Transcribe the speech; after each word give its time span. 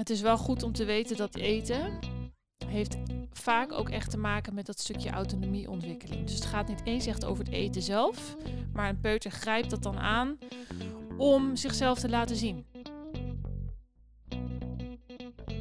Het 0.00 0.10
is 0.10 0.20
wel 0.20 0.36
goed 0.36 0.62
om 0.62 0.72
te 0.72 0.84
weten 0.84 1.16
dat 1.16 1.36
eten 1.36 1.98
heeft 2.66 2.96
vaak 3.32 3.72
ook 3.72 3.88
echt 3.88 4.10
te 4.10 4.18
maken 4.18 4.54
met 4.54 4.66
dat 4.66 4.80
stukje 4.80 5.10
autonomieontwikkeling. 5.10 6.24
Dus 6.24 6.34
het 6.34 6.44
gaat 6.44 6.68
niet 6.68 6.80
eens 6.84 7.06
echt 7.06 7.24
over 7.24 7.44
het 7.44 7.52
eten 7.52 7.82
zelf, 7.82 8.36
maar 8.72 8.88
een 8.88 9.00
peuter 9.00 9.30
grijpt 9.30 9.70
dat 9.70 9.82
dan 9.82 9.98
aan 9.98 10.38
om 11.16 11.56
zichzelf 11.56 11.98
te 11.98 12.08
laten 12.08 12.36
zien. 12.36 12.66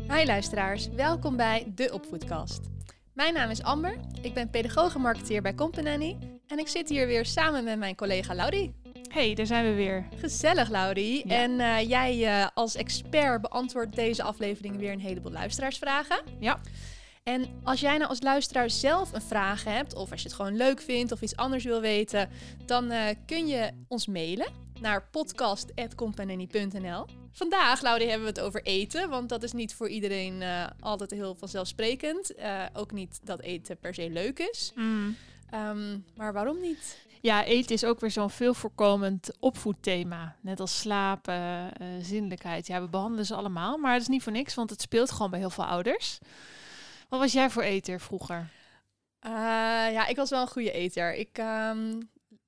Hi 0.07 0.25
luisteraars, 0.25 0.89
welkom 0.89 1.35
bij 1.35 1.71
de 1.75 1.93
Opvoedkast. 1.93 2.69
Mijn 3.13 3.33
naam 3.33 3.49
is 3.49 3.63
Amber, 3.63 3.99
ik 4.21 4.33
ben 4.33 4.49
pedagoog 4.49 4.95
en 4.95 5.01
marketeer 5.01 5.41
bij 5.41 5.55
Companany 5.55 6.17
en 6.47 6.59
ik 6.59 6.67
zit 6.67 6.89
hier 6.89 7.07
weer 7.07 7.25
samen 7.25 7.63
met 7.63 7.79
mijn 7.79 7.95
collega 7.95 8.35
Laudie. 8.35 8.78
Hey, 9.09 9.33
daar 9.33 9.45
zijn 9.45 9.65
we 9.65 9.73
weer. 9.73 10.07
Gezellig, 10.15 10.69
Laudie. 10.69 11.27
Ja. 11.27 11.35
En 11.35 11.59
eh, 11.59 11.89
jij 11.89 12.25
eh, 12.25 12.47
als 12.53 12.75
expert 12.75 13.41
beantwoordt 13.41 13.95
deze 13.95 14.23
aflevering 14.23 14.77
weer 14.77 14.91
een 14.91 14.99
heleboel 14.99 15.31
luisteraarsvragen. 15.31 16.21
Ja. 16.39 16.59
En 17.23 17.59
als 17.63 17.79
jij 17.79 17.97
nou 17.97 18.09
als 18.09 18.21
luisteraar 18.21 18.69
zelf 18.69 19.13
een 19.13 19.21
vraag 19.21 19.63
hebt, 19.63 19.93
of 19.95 20.11
als 20.11 20.21
je 20.21 20.27
het 20.27 20.35
gewoon 20.35 20.57
leuk 20.57 20.81
vindt 20.81 21.11
of 21.11 21.21
iets 21.21 21.35
anders 21.35 21.63
wil 21.63 21.81
weten, 21.81 22.29
dan 22.65 22.91
eh, 22.91 23.15
kun 23.25 23.47
je 23.47 23.71
ons 23.87 24.07
mailen 24.07 24.47
naar 24.81 25.09
podcast.company.nl. 25.11 27.05
Vandaag, 27.31 27.81
Laudie, 27.81 28.07
hebben 28.07 28.27
we 28.27 28.39
het 28.39 28.47
over 28.47 28.63
eten, 28.63 29.09
want 29.09 29.29
dat 29.29 29.43
is 29.43 29.51
niet 29.51 29.73
voor 29.73 29.89
iedereen 29.89 30.43
altijd 30.79 31.11
heel 31.11 31.35
vanzelfsprekend. 31.35 32.33
Ook 32.73 32.91
niet 32.91 33.19
dat 33.23 33.41
eten 33.41 33.77
per 33.77 33.93
se 33.93 34.09
leuk 34.09 34.39
is. 34.39 34.73
Ehm, 35.49 35.97
maar 36.15 36.33
waarom 36.33 36.59
niet? 36.61 37.07
Ja, 37.21 37.43
eten 37.43 37.75
is 37.75 37.83
ook 37.83 37.99
weer 37.99 38.11
zo'n 38.11 38.29
veel 38.29 38.53
voorkomend 38.53 39.31
opvoedthema. 39.39 40.35
Net 40.41 40.59
als 40.59 40.79
slapen, 40.79 41.71
eh, 41.77 41.87
zinnelijkheid. 42.01 42.67
Ja, 42.67 42.81
we 42.81 42.87
behandelen 42.87 43.25
ze 43.25 43.35
allemaal, 43.35 43.77
maar 43.77 43.93
het 43.93 44.01
is 44.01 44.07
niet 44.07 44.23
voor 44.23 44.31
niks, 44.31 44.53
want 44.53 44.69
het 44.69 44.81
speelt 44.81 45.11
gewoon 45.11 45.29
bij 45.29 45.39
heel 45.39 45.49
veel 45.49 45.65
ouders. 45.65 46.19
Wat 47.09 47.19
was 47.19 47.31
jij 47.31 47.49
voor 47.49 47.63
eter 47.63 47.99
vroeger? 47.99 48.49
Eh, 49.19 49.31
ja, 49.91 50.07
ik 50.07 50.15
was 50.15 50.29
wel 50.29 50.41
een 50.41 50.47
goede 50.47 50.71
eter. 50.71 51.15
Ik 51.15 51.37
ehm, 51.37 51.99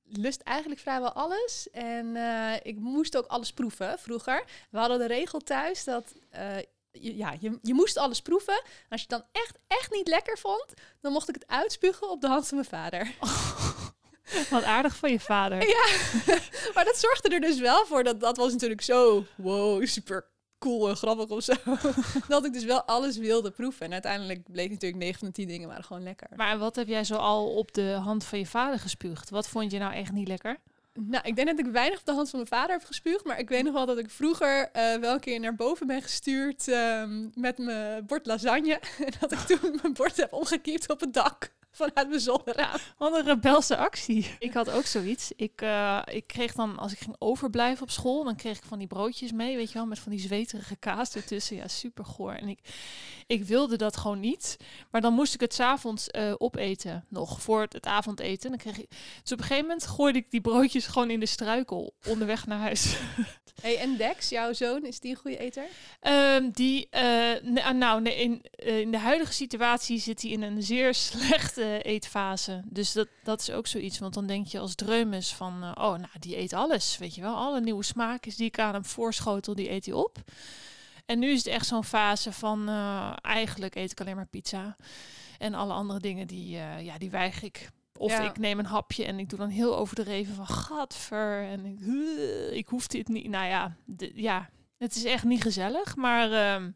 lust 0.03 0.41
eigenlijk 0.41 0.81
vrijwel 0.81 1.11
alles. 1.11 1.69
En 1.71 2.15
eh, 2.15 2.53
ik 2.63 2.79
moest 2.79 3.17
ook 3.17 3.25
alles 3.25 3.53
proeven 3.53 3.99
vroeger. 3.99 4.43
We 4.69 4.77
hadden 4.77 4.99
de 4.99 5.07
regel 5.07 5.39
thuis 5.39 5.83
dat 5.83 6.15
je, 6.91 7.17
ja, 7.17 7.35
je, 7.39 7.59
je 7.61 7.73
moest 7.73 7.97
alles 7.97 8.21
proeven. 8.21 8.53
En 8.53 8.89
als 8.89 9.01
je 9.01 9.07
het 9.09 9.19
dan 9.19 9.25
echt, 9.31 9.57
echt 9.67 9.91
niet 9.91 10.07
lekker 10.07 10.37
vond, 10.37 10.73
dan 11.01 11.11
mocht 11.11 11.29
ik 11.29 11.35
het 11.35 11.47
uitspugen 11.47 12.09
op 12.09 12.21
de 12.21 12.27
hand 12.27 12.47
van 12.47 12.57
mijn 12.57 12.69
vader. 12.69 13.11
Wat 14.49 14.63
aardig 14.63 14.95
van 14.95 15.11
je 15.11 15.19
vader. 15.19 15.57
maar 16.75 16.85
dat 16.85 16.97
zorgde 16.97 17.29
er 17.29 17.39
dus 17.39 17.59
wel 17.59 17.85
voor. 17.85 18.03
Dat, 18.03 18.19
dat 18.19 18.37
was 18.37 18.51
natuurlijk 18.51 18.81
zo, 18.81 19.25
wow, 19.35 19.85
super 19.85 20.29
cool 20.59 20.89
en 20.89 20.95
grappig 20.95 21.29
of 21.29 21.43
zo. 21.43 21.53
dat 22.27 22.45
ik 22.45 22.53
dus 22.53 22.63
wel 22.63 22.83
alles 22.83 23.17
wilde 23.17 23.51
proeven. 23.51 23.85
En 23.85 23.91
uiteindelijk 23.91 24.51
bleek 24.51 24.69
natuurlijk 24.69 25.01
9 25.01 25.19
van 25.19 25.27
de 25.27 25.33
10 25.33 25.47
dingen 25.47 25.67
waren 25.67 25.83
gewoon 25.83 26.03
lekker. 26.03 26.27
Maar 26.35 26.57
wat 26.57 26.75
heb 26.75 26.87
jij 26.87 27.03
zo 27.03 27.15
al 27.15 27.53
op 27.55 27.73
de 27.73 27.99
hand 28.03 28.23
van 28.23 28.39
je 28.39 28.45
vader 28.45 28.79
gespuugd? 28.79 29.29
Wat 29.29 29.47
vond 29.47 29.71
je 29.71 29.79
nou 29.79 29.93
echt 29.93 30.11
niet 30.11 30.27
lekker? 30.27 30.57
Nou, 30.93 31.27
ik 31.27 31.35
denk 31.35 31.47
dat 31.47 31.59
ik 31.59 31.65
weinig 31.65 31.99
op 31.99 32.05
de 32.05 32.13
hand 32.13 32.29
van 32.29 32.39
mijn 32.39 32.51
vader 32.51 32.75
heb 32.75 32.85
gespuugd. 32.85 33.25
Maar 33.25 33.39
ik 33.39 33.49
weet 33.49 33.63
nog 33.63 33.73
wel 33.73 33.85
dat 33.85 33.97
ik 33.97 34.09
vroeger 34.09 34.69
eh, 34.71 34.95
wel 34.95 35.13
een 35.13 35.19
keer 35.19 35.39
naar 35.39 35.55
boven 35.55 35.87
ben 35.87 36.01
gestuurd 36.01 36.67
ehm, 36.67 37.27
met 37.33 37.57
mijn 37.57 38.05
bord 38.05 38.25
lasagne. 38.25 38.79
En 39.05 39.13
dat 39.19 39.31
ik 39.31 39.39
toen 39.39 39.79
mijn 39.81 39.93
bord 39.93 40.17
heb 40.17 40.33
omgekiept 40.33 40.89
op 40.89 40.99
het 40.99 41.13
dak 41.13 41.51
vanuit 41.79 42.09
mijn 42.09 42.19
zolderraam. 42.19 42.77
Wat 42.97 43.15
een 43.15 43.25
rebelse 43.25 43.77
actie. 43.77 44.35
Ik 44.39 44.53
had 44.53 44.69
ook 44.69 44.85
zoiets. 44.85 45.31
Ik, 45.35 45.61
eh, 45.61 46.01
ik 46.05 46.27
kreeg 46.27 46.53
dan, 46.53 46.77
als 46.77 46.91
ik 46.91 46.99
ging 46.99 47.15
overblijven 47.19 47.83
op 47.83 47.91
school, 47.91 48.23
dan 48.23 48.35
kreeg 48.35 48.57
ik 48.57 48.63
van 48.63 48.77
die 48.77 48.87
broodjes 48.87 49.31
mee, 49.31 49.55
weet 49.55 49.67
je 49.67 49.73
wel, 49.73 49.85
met 49.85 49.99
van 49.99 50.11
die 50.11 50.21
zweterige 50.21 50.75
kaas 50.75 51.15
ertussen. 51.15 51.55
Ja, 51.55 51.67
super 51.67 52.05
goor. 52.05 52.33
En 52.33 52.47
ik, 52.47 52.59
ik 53.27 53.43
wilde 53.43 53.75
dat 53.75 53.97
gewoon 53.97 54.19
niet. 54.19 54.57
Maar 54.91 55.01
dan 55.01 55.13
moest 55.13 55.33
ik 55.33 55.39
het 55.39 55.53
s'avonds 55.53 56.07
eh 56.07 56.33
opeten, 56.37 57.05
nog, 57.09 57.41
voor 57.41 57.61
het, 57.61 57.73
het 57.73 57.85
avondeten. 57.85 58.49
Dan 58.49 58.59
kreeg 58.59 58.79
ik, 58.79 58.89
dus 59.23 59.31
op 59.31 59.37
een 59.37 59.45
gegeven 59.45 59.65
moment 59.65 59.87
gooide 59.87 60.17
ik 60.17 60.31
die 60.31 60.41
broodjes 60.41 60.87
gewoon 60.87 61.09
in 61.09 61.19
de 61.19 61.25
struikel 61.25 61.93
onderweg 62.07 62.45
naar 62.45 62.59
huis. 62.59 62.95
Hey, 63.61 63.77
en 63.77 63.97
Dex, 63.97 64.29
jouw 64.29 64.53
zoon, 64.53 64.85
is 64.85 64.99
die 64.99 65.11
een 65.11 65.17
goede 65.17 65.37
eter? 65.37 65.65
Ehm, 65.99 66.49
die, 66.51 66.87
eh, 66.89 67.65
ah, 67.65 67.75
nou, 67.75 68.01
nee, 68.01 68.15
in, 68.15 68.41
in 68.55 68.91
de 68.91 68.97
huidige 68.97 69.33
situatie 69.33 69.99
zit 69.99 70.21
hij 70.21 70.31
in 70.31 70.41
een 70.41 70.63
zeer 70.63 70.93
slechte 71.09 71.60
eetfase. 71.61 72.61
Dus 72.65 72.91
dat, 72.91 73.07
dat 73.23 73.41
is 73.41 73.51
ook 73.51 73.67
zoiets. 73.67 73.99
Want 73.99 74.13
dan 74.13 74.25
denk 74.27 74.47
je 74.47 74.59
als 74.59 74.75
dreumes 74.75 75.33
van, 75.33 75.63
eh, 75.63 75.69
oh, 75.69 75.91
nou, 75.91 76.09
die 76.19 76.37
eet 76.37 76.53
alles, 76.53 76.97
weet 76.97 77.15
je 77.15 77.21
wel. 77.21 77.35
Alle 77.35 77.61
nieuwe 77.61 77.83
smaakjes 77.83 78.35
die 78.35 78.47
ik 78.47 78.59
aan 78.59 78.73
hem 78.73 78.85
voorschotel, 78.85 79.55
die 79.55 79.71
eet 79.71 79.85
hij 79.85 79.93
op. 79.95 80.17
En 81.05 81.19
nu 81.19 81.29
is 81.31 81.37
het 81.43 81.53
echt 81.53 81.65
zo'n 81.67 81.83
fase 81.83 82.31
van, 82.31 82.69
eh, 82.69 83.13
eigenlijk 83.21 83.75
eet 83.75 83.91
ik 83.91 84.01
alleen 84.01 84.15
maar 84.15 84.27
pizza. 84.27 84.75
En 85.37 85.53
alle 85.53 85.73
andere 85.73 85.99
dingen, 85.99 86.27
die, 86.27 86.57
eh, 86.57 86.85
ja, 86.85 86.97
die 86.97 87.09
weiger 87.09 87.43
ik. 87.43 87.69
Of 87.97 88.11
Ja. 88.11 88.29
ik 88.29 88.37
neem 88.37 88.59
een 88.59 88.65
hapje 88.65 89.05
en 89.05 89.19
ik 89.19 89.29
doe 89.29 89.39
dan 89.39 89.49
heel 89.49 89.77
overdreven 89.77 90.35
van, 90.35 90.47
gadver. 90.47 91.43
En 91.43 91.65
ik, 91.65 91.79
ik 92.53 92.67
hoef 92.67 92.87
dit 92.87 93.07
niet. 93.07 93.29
Nou 93.29 93.45
ja, 93.45 93.75
ja, 94.15 94.49
het 94.77 94.95
is 94.95 95.03
echt 95.03 95.23
niet 95.23 95.41
gezellig, 95.41 95.95
maar 95.95 96.31
ehm, 96.31 96.71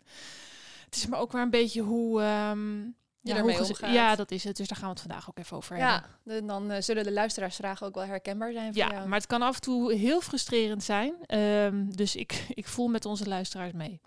het 0.85 0.95
is 0.95 1.05
maar 1.07 1.19
ook 1.19 1.31
maar 1.33 1.41
een 1.41 1.49
beetje 1.49 1.81
hoe. 1.81 2.21
ehm, 2.21 2.83
Je 3.25 3.31
ja, 3.33 3.37
ermee 3.37 3.59
omgaat. 3.59 3.93
Ja, 3.93 4.15
dat 4.15 4.31
is 4.31 4.43
het. 4.43 4.57
Dus 4.57 4.67
daar 4.67 4.77
gaan 4.77 4.87
we 4.87 4.93
het 4.93 5.01
vandaag 5.03 5.29
ook 5.29 5.37
even 5.37 5.57
over 5.57 5.75
hebben. 5.75 6.09
Ja, 6.23 6.41
dan 6.41 6.71
eh, 6.71 6.81
zullen 6.81 7.03
de 7.03 7.11
luisteraarsvragen 7.11 7.87
ook 7.87 7.95
wel 7.95 8.03
herkenbaar 8.05 8.51
zijn 8.51 8.73
voor 8.73 8.81
Ja, 8.83 8.91
jou. 8.91 9.07
maar 9.07 9.17
het 9.17 9.27
kan 9.27 9.41
af 9.41 9.55
en 9.55 9.61
toe 9.61 9.93
heel 9.93 10.21
frustrerend 10.21 10.83
zijn. 10.83 11.13
Ehm, 11.25 11.85
dus 11.89 12.15
ik, 12.15 12.45
ik 12.61 12.67
voel 12.67 12.87
met 12.87 13.05
onze 13.05 13.27
luisteraars 13.27 13.71
mee. 13.71 13.99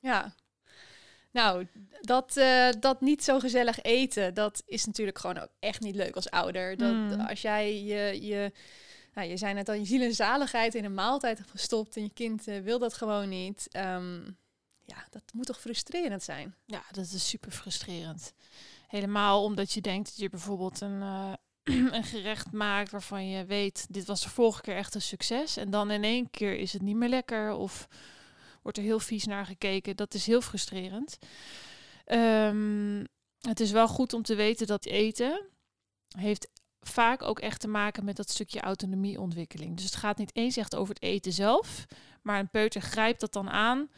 Ja. 0.00 0.34
Nou, 1.30 1.66
dat, 2.00 2.36
eh, 2.36 2.68
dat 2.80 3.00
niet 3.00 3.24
zo 3.24 3.38
gezellig 3.38 3.82
eten, 3.82 4.34
dat 4.34 4.62
is 4.66 4.84
natuurlijk 4.84 5.18
gewoon 5.18 5.38
ook 5.38 5.50
echt 5.58 5.80
niet 5.80 5.94
leuk 5.94 6.14
als 6.16 6.30
ouder. 6.30 6.76
Dat, 6.76 6.92
Mm. 6.92 7.20
Als 7.20 7.42
jij 7.42 7.82
je, 7.82 8.26
je, 8.26 8.52
nou, 9.14 9.28
je 9.28 9.36
zei 9.36 9.54
net 9.54 9.68
al, 9.68 9.74
je 9.74 9.84
ziel 9.84 10.02
en 10.02 10.14
zaligheid 10.14 10.74
in 10.74 10.84
een 10.84 10.94
maaltijd 10.94 11.38
hebt 11.38 11.50
gestopt 11.50 11.96
en 11.96 12.02
je 12.02 12.10
kind 12.14 12.48
eh, 12.48 12.60
wil 12.60 12.78
dat 12.78 12.94
gewoon 12.94 13.28
niet. 13.28 13.68
Ehm, 13.70 14.20
ja, 14.84 15.06
dat 15.10 15.22
moet 15.32 15.46
toch 15.46 15.60
frustrerend 15.60 16.22
zijn? 16.22 16.54
Ja, 16.64 16.84
dat 16.90 17.04
is 17.04 17.28
super 17.28 17.50
frustrerend. 17.50 18.32
Helemaal 18.88 19.44
omdat 19.44 19.72
je 19.72 19.80
denkt 19.80 20.08
dat 20.08 20.16
je 20.16 20.28
bijvoorbeeld 20.28 20.80
een, 20.80 21.02
eh, 21.02 21.32
een 21.96 22.04
gerecht 22.04 22.52
maakt 22.52 22.90
waarvan 22.90 23.28
je 23.28 23.44
weet, 23.44 23.86
dit 23.88 24.06
was 24.06 24.22
de 24.22 24.28
vorige 24.28 24.60
keer 24.60 24.76
echt 24.76 24.94
een 24.94 25.02
succes. 25.02 25.56
En 25.56 25.70
dan 25.70 25.90
in 25.90 26.04
één 26.04 26.30
keer 26.30 26.56
is 26.56 26.72
het 26.72 26.82
niet 26.82 26.96
meer 26.96 27.08
lekker 27.08 27.52
of 27.52 27.88
wordt 28.62 28.78
er 28.78 28.84
heel 28.84 29.00
vies 29.00 29.24
naar 29.24 29.46
gekeken. 29.46 29.96
Dat 29.96 30.14
is 30.14 30.26
heel 30.26 30.40
frustrerend. 30.40 31.18
Ehm, 32.04 33.04
het 33.40 33.60
is 33.60 33.70
wel 33.70 33.88
goed 33.88 34.12
om 34.12 34.22
te 34.22 34.34
weten 34.34 34.66
dat 34.66 34.84
eten 34.84 35.46
heeft 36.16 36.48
vaak 36.80 37.22
ook 37.22 37.40
echt 37.40 37.60
te 37.60 37.68
maken 37.68 38.04
met 38.04 38.16
dat 38.16 38.30
stukje 38.30 38.60
autonomieontwikkeling. 38.60 39.76
Dus 39.76 39.84
het 39.84 39.96
gaat 39.96 40.18
niet 40.18 40.36
eens 40.36 40.56
echt 40.56 40.74
over 40.74 40.94
het 40.94 41.02
eten 41.02 41.32
zelf, 41.32 41.86
maar 42.22 42.38
een 42.38 42.50
peuter 42.50 42.80
grijpt 42.82 43.20
dat 43.20 43.32
dan 43.32 43.50
aan 43.50 43.90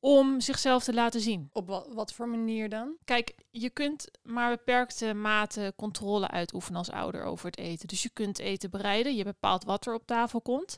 om 0.00 0.40
zichzelf 0.40 0.84
te 0.84 0.94
laten 0.94 1.20
zien. 1.20 1.50
Op 1.52 1.66
wat, 1.66 1.88
wat 1.92 2.12
voor 2.12 2.28
manier 2.28 2.68
dan? 2.68 2.96
Kijk, 3.04 3.34
je 3.50 3.70
kunt 3.70 4.10
maar 4.22 4.50
beperkte 4.50 5.14
mate 5.14 5.72
controle 5.76 6.28
uitoefenen 6.28 6.78
als 6.78 6.90
ouder 6.90 7.24
over 7.24 7.46
het 7.46 7.58
eten. 7.58 7.88
Dus 7.88 8.02
je 8.02 8.10
kunt 8.12 8.38
eten 8.38 8.70
bereiden, 8.70 9.16
je 9.16 9.24
bepaalt 9.24 9.64
wat 9.64 9.86
er 9.86 9.94
op 9.94 10.06
tafel 10.06 10.40
komt. 10.40 10.76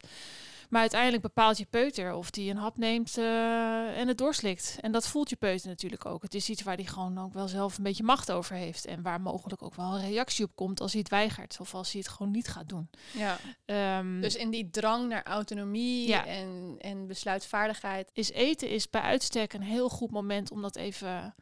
Maar 0.70 0.80
uiteindelijk 0.80 1.22
bepaalt 1.22 1.58
je 1.58 1.66
peuter 1.70 2.12
of 2.12 2.30
die 2.30 2.50
een 2.50 2.56
hap 2.56 2.76
neemt 2.78 3.18
eh, 3.18 3.98
en 3.98 4.08
het 4.08 4.18
doorslikt. 4.18 4.76
En 4.80 4.92
dat 4.92 5.06
voelt 5.08 5.30
je 5.30 5.36
peuter 5.36 5.68
natuurlijk 5.68 6.06
ook. 6.06 6.22
Het 6.22 6.34
is 6.34 6.48
iets 6.50 6.62
waar 6.62 6.74
hij 6.76 6.84
gewoon 6.84 7.18
ook 7.18 7.32
wel 7.32 7.48
zelf 7.48 7.76
een 7.76 7.82
beetje 7.82 8.02
macht 8.02 8.30
over 8.32 8.56
heeft. 8.56 8.86
En 8.86 9.02
waar 9.02 9.20
mogelijk 9.20 9.62
ook 9.62 9.74
wel 9.74 9.94
een 9.94 10.00
reactie 10.08 10.44
op 10.44 10.50
komt 10.54 10.80
als 10.80 10.90
hij 10.92 11.00
het 11.00 11.10
weigert. 11.10 11.56
Of 11.60 11.74
als 11.74 11.92
hij 11.92 12.00
het 12.00 12.10
gewoon 12.10 12.32
niet 12.32 12.48
gaat 12.48 12.68
doen. 12.68 12.90
Ja. 13.12 13.36
Ehm, 13.64 14.20
Dus 14.20 14.34
in 14.36 14.50
die 14.50 14.70
drang 14.70 15.08
naar 15.08 15.22
autonomie 15.24 16.08
Ja. 16.08 16.26
en, 16.26 16.76
en 16.78 17.06
besluitvaardigheid. 17.06 18.10
is 18.12 18.30
eten 18.32 18.68
is 18.68 18.90
bij 18.90 19.00
uitstek 19.00 19.52
een 19.52 19.62
heel 19.62 19.88
goed 19.88 20.10
moment 20.10 20.50
om 20.50 20.62
dat 20.62 20.76
even 20.76 21.34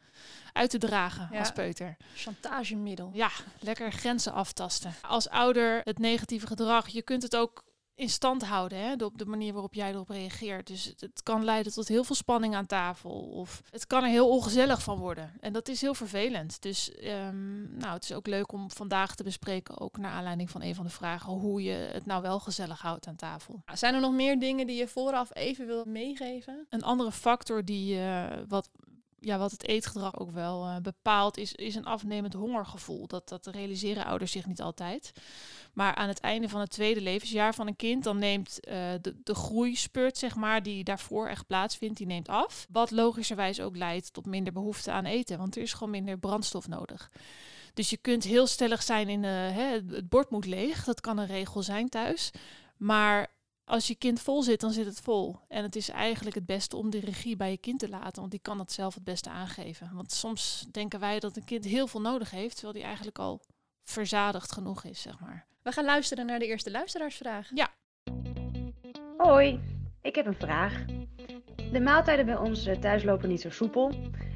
uit 0.53 0.69
te 0.69 0.77
dragen 0.77 1.29
Ja. 1.31 1.39
als 1.39 1.51
peuter. 1.51 1.97
Chantagemiddel. 2.15 3.09
Ja, 3.13 3.29
lekker 3.59 3.91
grenzen 3.91 4.33
aftasten. 4.33 4.93
Als 5.01 5.29
ouder 5.29 5.81
het 5.83 5.99
negatieve 5.99 6.47
gedrag, 6.47 6.87
je 6.87 7.01
kunt 7.01 7.23
het 7.23 7.35
ook 7.35 7.63
in 7.99 8.09
stand 8.09 8.45
houden, 8.45 8.79
hè, 8.79 9.05
op 9.05 9.17
de 9.17 9.25
manier 9.25 9.53
waarop 9.53 9.73
jij 9.73 9.91
erop 9.91 10.09
reageert. 10.09 10.67
Dus 10.67 10.85
het, 10.85 11.01
het 11.01 11.23
kan 11.23 11.43
leiden 11.43 11.73
tot 11.73 11.87
heel 11.87 12.03
veel 12.03 12.15
spanning 12.15 12.55
aan 12.55 12.65
tafel. 12.65 13.11
Of 13.11 13.61
het 13.69 13.87
kan 13.87 14.03
er 14.03 14.09
heel 14.09 14.29
ongezellig 14.29 14.83
van 14.83 14.97
worden. 14.97 15.33
En 15.39 15.53
dat 15.53 15.67
is 15.67 15.81
heel 15.81 15.93
vervelend. 15.93 16.61
Dus 16.61 16.91
ehm, 16.95 17.77
nou, 17.77 17.93
het 17.93 18.03
is 18.03 18.13
ook 18.13 18.27
leuk 18.27 18.51
om 18.51 18.71
vandaag 18.71 19.15
te 19.15 19.23
bespreken, 19.23 19.79
ook 19.79 19.97
naar 19.97 20.11
aanleiding 20.11 20.49
van 20.49 20.61
een 20.61 20.75
van 20.75 20.85
de 20.85 20.91
vragen, 20.91 21.33
hoe 21.33 21.63
je 21.63 21.71
het 21.71 22.05
nou 22.05 22.21
wel 22.21 22.39
gezellig 22.39 22.81
houdt 22.81 23.07
aan 23.07 23.15
tafel. 23.15 23.61
Zijn 23.73 23.93
er 23.93 24.01
nog 24.01 24.13
meer 24.13 24.39
dingen 24.39 24.67
die 24.67 24.77
je 24.77 24.87
vooraf 24.87 25.35
even 25.35 25.65
wil 25.65 25.85
meegeven? 25.85 26.65
Een 26.69 26.83
andere 26.83 27.11
factor 27.11 27.65
die 27.65 27.99
eh, 27.99 28.37
wat 28.47 28.69
ja, 29.19 29.37
wat 29.37 29.51
het 29.51 29.67
eetgedrag 29.67 30.19
ook 30.19 30.31
wel 30.31 30.65
eh, 30.65 30.77
bepaalt, 30.77 31.37
is, 31.37 31.53
is 31.53 31.75
een 31.75 31.85
afnemend 31.85 32.33
hongergevoel. 32.33 33.07
Dat, 33.07 33.29
dat 33.29 33.47
realiseren 33.47 34.05
ouders 34.05 34.31
zich 34.31 34.45
niet 34.45 34.61
altijd. 34.61 35.11
Maar 35.73 35.95
aan 35.95 36.07
het 36.07 36.19
einde 36.19 36.49
van 36.49 36.59
het 36.59 36.69
tweede 36.69 37.01
levensjaar 37.01 37.55
van 37.55 37.67
een 37.67 37.75
kind, 37.75 38.03
dan 38.03 38.17
neemt 38.17 38.59
uh, 38.61 38.73
de, 39.01 39.15
de 39.23 40.09
zeg 40.13 40.35
maar, 40.35 40.63
die 40.63 40.83
daarvoor 40.83 41.27
echt 41.27 41.47
plaatsvindt, 41.47 41.97
die 41.97 42.07
neemt 42.07 42.27
af. 42.27 42.67
Wat 42.71 42.91
logischerwijs 42.91 43.61
ook 43.61 43.75
leidt 43.75 44.13
tot 44.13 44.25
minder 44.25 44.53
behoefte 44.53 44.91
aan 44.91 45.05
eten, 45.05 45.37
want 45.37 45.55
er 45.55 45.61
is 45.61 45.73
gewoon 45.73 45.89
minder 45.89 46.17
brandstof 46.17 46.67
nodig. 46.67 47.11
Dus 47.73 47.89
je 47.89 47.97
kunt 47.97 48.23
heel 48.23 48.47
stellig 48.47 48.83
zijn 48.83 49.09
in 49.09 49.23
uh, 49.23 49.31
hè, 49.31 49.79
het 49.87 50.09
bord 50.09 50.29
moet 50.29 50.45
leeg. 50.45 50.83
Dat 50.83 51.01
kan 51.01 51.17
een 51.17 51.27
regel 51.27 51.63
zijn 51.63 51.89
thuis. 51.89 52.31
Maar 52.77 53.27
als 53.69 53.87
je 53.87 53.95
kind 53.95 54.21
vol 54.21 54.43
zit, 54.43 54.59
dan 54.59 54.71
zit 54.71 54.85
het 54.85 54.99
vol. 54.99 55.39
En 55.47 55.63
het 55.63 55.75
is 55.75 55.89
eigenlijk 55.89 56.35
het 56.35 56.45
beste 56.45 56.75
om 56.75 56.89
de 56.89 56.99
regie 56.99 57.35
bij 57.35 57.51
je 57.51 57.57
kind 57.57 57.79
te 57.79 57.89
laten, 57.89 58.19
want 58.19 58.31
die 58.31 58.39
kan 58.39 58.59
het 58.59 58.71
zelf 58.71 58.93
het 58.93 59.03
beste 59.03 59.29
aangeven. 59.29 59.91
Want 59.93 60.11
soms 60.11 60.65
denken 60.71 60.99
wij 60.99 61.19
dat 61.19 61.35
een 61.35 61.43
kind 61.43 61.65
heel 61.65 61.87
veel 61.87 62.01
nodig 62.01 62.31
heeft, 62.31 62.53
terwijl 62.53 62.73
die 62.73 62.83
eigenlijk 62.83 63.19
al 63.19 63.41
verzadigd 63.83 64.51
genoeg 64.51 64.83
is, 64.83 65.01
zeg 65.01 65.19
maar. 65.19 65.45
We 65.61 65.71
gaan 65.71 65.85
luisteren 65.85 66.25
naar 66.25 66.39
de 66.39 66.45
eerste 66.45 66.71
luisteraarsvraag. 66.71 67.49
Ja. 67.53 67.69
Hoi, 69.17 69.59
ik 70.01 70.15
heb 70.15 70.25
een 70.25 70.39
vraag. 70.39 70.85
De 71.71 71.79
maaltijden 71.79 72.25
bij 72.25 72.37
ons 72.37 72.65
eh, 72.65 72.79
thuis 72.79 73.03
lopen 73.03 73.29
niet 73.29 73.41
zo 73.41 73.49
soepel. 73.49 73.91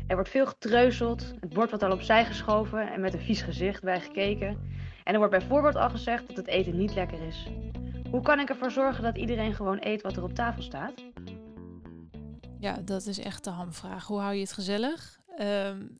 Er 0.08 0.16
wordt 0.16 0.30
veel 0.30 0.46
getreuzeld, 0.46 1.34
het 1.40 1.54
bord 1.54 1.70
wordt 1.70 1.84
al 1.84 1.92
opzij 1.92 2.26
geschoven 2.26 2.92
en 2.92 3.02
met 3.02 3.14
een 3.14 3.22
vies 3.22 3.42
gezicht 3.42 3.84
bij 3.84 4.02
gekeken. 4.02 4.72
En 5.04 5.14
er 5.14 5.20
wordt 5.20 5.38
bijvoorbeeld 5.38 5.76
al 5.76 5.90
gezegd 5.90 6.28
dat 6.28 6.38
het 6.38 6.48
eten 6.48 6.78
niet 6.78 6.94
lekker 6.94 7.28
is. 7.28 7.48
Hoe 8.14 8.22
kan 8.22 8.40
ik 8.40 8.50
ervoor 8.50 8.72
zorgen 8.72 9.04
dat 9.04 9.18
iedereen 9.18 9.54
gewoon 9.54 9.78
eet 9.82 10.02
wat 10.02 10.18
er 10.18 10.24
op 10.24 10.34
tafel 10.34 10.62
staat? 10.62 10.94
Ja, 12.60 12.82
dat 12.82 13.06
is 13.06 13.20
echt 13.20 13.44
de 13.44 13.50
hamvraag. 13.50 14.08
Hoe 14.08 14.20
hou 14.20 14.34
je 14.34 14.42
het 14.42 14.52
gezellig? 14.52 15.20
Um, 15.40 16.00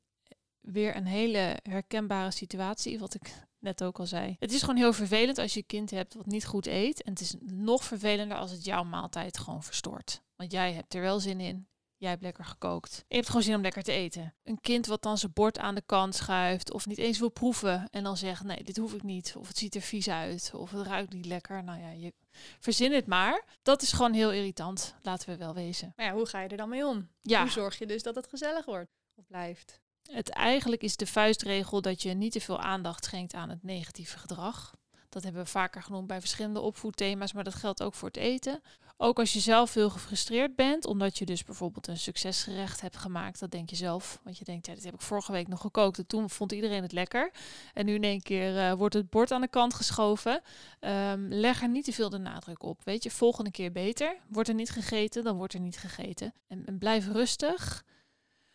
weer 0.60 0.96
een 0.96 1.06
hele 1.06 1.58
herkenbare 1.62 2.30
situatie, 2.30 2.98
wat 2.98 3.14
ik 3.14 3.32
net 3.58 3.84
ook 3.84 3.98
al 3.98 4.06
zei. 4.06 4.36
Het 4.38 4.52
is 4.52 4.60
gewoon 4.60 4.76
heel 4.76 4.92
vervelend 4.92 5.38
als 5.38 5.52
je 5.52 5.58
een 5.58 5.66
kind 5.66 5.90
hebt 5.90 6.14
wat 6.14 6.26
niet 6.26 6.46
goed 6.46 6.66
eet. 6.66 7.02
En 7.02 7.10
het 7.10 7.20
is 7.20 7.34
nog 7.40 7.84
vervelender 7.84 8.36
als 8.36 8.50
het 8.50 8.64
jouw 8.64 8.84
maaltijd 8.84 9.38
gewoon 9.38 9.62
verstoort. 9.62 10.22
Want 10.36 10.52
jij 10.52 10.72
hebt 10.72 10.94
er 10.94 11.00
wel 11.00 11.20
zin 11.20 11.40
in. 11.40 11.68
Jij 12.04 12.12
hebt 12.12 12.24
lekker 12.24 12.44
gekookt. 12.44 13.04
Je 13.08 13.14
hebt 13.14 13.26
gewoon 13.26 13.42
zin 13.42 13.54
om 13.54 13.62
lekker 13.62 13.82
te 13.82 13.92
eten. 13.92 14.34
Een 14.42 14.60
kind 14.60 14.86
wat 14.86 15.02
dan 15.02 15.18
zijn 15.18 15.32
bord 15.32 15.58
aan 15.58 15.74
de 15.74 15.82
kant 15.86 16.14
schuift 16.14 16.72
of 16.72 16.86
niet 16.86 16.98
eens 16.98 17.18
wil 17.18 17.28
proeven 17.28 17.88
en 17.90 18.04
dan 18.04 18.16
zegt 18.16 18.44
nee, 18.44 18.64
dit 18.64 18.76
hoef 18.76 18.92
ik 18.92 19.02
niet. 19.02 19.34
Of 19.38 19.48
het 19.48 19.58
ziet 19.58 19.74
er 19.74 19.80
vies 19.80 20.08
uit 20.08 20.50
of 20.54 20.70
het 20.70 20.86
ruikt 20.86 21.12
niet 21.12 21.26
lekker. 21.26 21.64
Nou 21.64 21.80
ja, 21.80 21.90
je 21.90 22.12
verzin 22.60 22.92
het 22.92 23.06
maar. 23.06 23.44
Dat 23.62 23.82
is 23.82 23.92
gewoon 23.92 24.12
heel 24.12 24.32
irritant, 24.32 24.94
laten 25.02 25.28
we 25.28 25.36
wel 25.36 25.54
wezen. 25.54 25.92
Maar 25.96 26.06
ja, 26.06 26.12
hoe 26.12 26.26
ga 26.26 26.40
je 26.40 26.48
er 26.48 26.56
dan 26.56 26.68
mee 26.68 26.86
om? 26.86 27.08
Ja. 27.22 27.40
Hoe 27.40 27.50
zorg 27.50 27.78
je 27.78 27.86
dus 27.86 28.02
dat 28.02 28.14
het 28.14 28.28
gezellig 28.28 28.64
wordt 28.64 28.90
of 29.14 29.26
blijft? 29.26 29.80
Het 30.02 30.30
eigenlijk 30.30 30.82
is 30.82 30.96
de 30.96 31.06
vuistregel 31.06 31.80
dat 31.80 32.02
je 32.02 32.14
niet 32.14 32.32
te 32.32 32.40
veel 32.40 32.60
aandacht 32.60 33.04
schenkt 33.04 33.34
aan 33.34 33.48
het 33.48 33.62
negatieve 33.62 34.18
gedrag. 34.18 34.74
Dat 35.08 35.22
hebben 35.22 35.42
we 35.42 35.50
vaker 35.50 35.82
genoemd 35.82 36.06
bij 36.06 36.20
verschillende 36.20 36.60
opvoedthema's, 36.60 37.32
maar 37.32 37.44
dat 37.44 37.54
geldt 37.54 37.82
ook 37.82 37.94
voor 37.94 38.08
het 38.08 38.16
eten. 38.16 38.60
Ook 38.96 39.18
als 39.18 39.32
je 39.32 39.40
zelf 39.40 39.74
heel 39.74 39.90
gefrustreerd 39.90 40.56
bent, 40.56 40.86
omdat 40.86 41.18
je 41.18 41.24
dus 41.24 41.44
bijvoorbeeld 41.44 41.86
een 41.86 41.98
succesgerecht 41.98 42.80
hebt 42.80 42.96
gemaakt, 42.96 43.40
dat 43.40 43.50
denk 43.50 43.70
je 43.70 43.76
zelf. 43.76 44.20
Want 44.22 44.38
je 44.38 44.44
denkt, 44.44 44.66
ja, 44.66 44.74
dit 44.74 44.84
heb 44.84 44.94
ik 44.94 45.00
vorige 45.00 45.32
week 45.32 45.48
nog 45.48 45.60
gekookt 45.60 45.98
en 45.98 46.06
toen 46.06 46.30
vond 46.30 46.52
iedereen 46.52 46.82
het 46.82 46.92
lekker. 46.92 47.30
En 47.72 47.86
nu 47.86 47.94
in 47.94 48.04
één 48.04 48.22
keer 48.22 48.54
uh, 48.54 48.72
wordt 48.72 48.94
het 48.94 49.10
bord 49.10 49.30
aan 49.30 49.40
de 49.40 49.48
kant 49.48 49.74
geschoven. 49.74 50.42
Um, 50.80 51.28
leg 51.28 51.62
er 51.62 51.68
niet 51.68 51.84
te 51.84 51.92
veel 51.92 52.10
de 52.10 52.18
nadruk 52.18 52.62
op. 52.62 52.80
Weet 52.84 53.02
je, 53.02 53.10
volgende 53.10 53.50
keer 53.50 53.72
beter. 53.72 54.16
Wordt 54.28 54.48
er 54.48 54.54
niet 54.54 54.70
gegeten, 54.70 55.24
dan 55.24 55.36
wordt 55.36 55.54
er 55.54 55.60
niet 55.60 55.78
gegeten. 55.78 56.34
En, 56.46 56.62
en 56.66 56.78
blijf 56.78 57.08
rustig. 57.08 57.84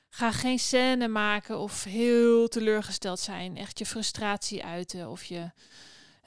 Ga 0.09 0.31
geen 0.31 0.59
scène 0.59 1.07
maken 1.07 1.59
of 1.59 1.83
heel 1.83 2.47
teleurgesteld 2.47 3.19
zijn. 3.19 3.57
Echt 3.57 3.80
je 3.80 3.85
frustratie 3.85 4.63
uiten 4.63 5.09
of 5.09 5.24
je 5.24 5.51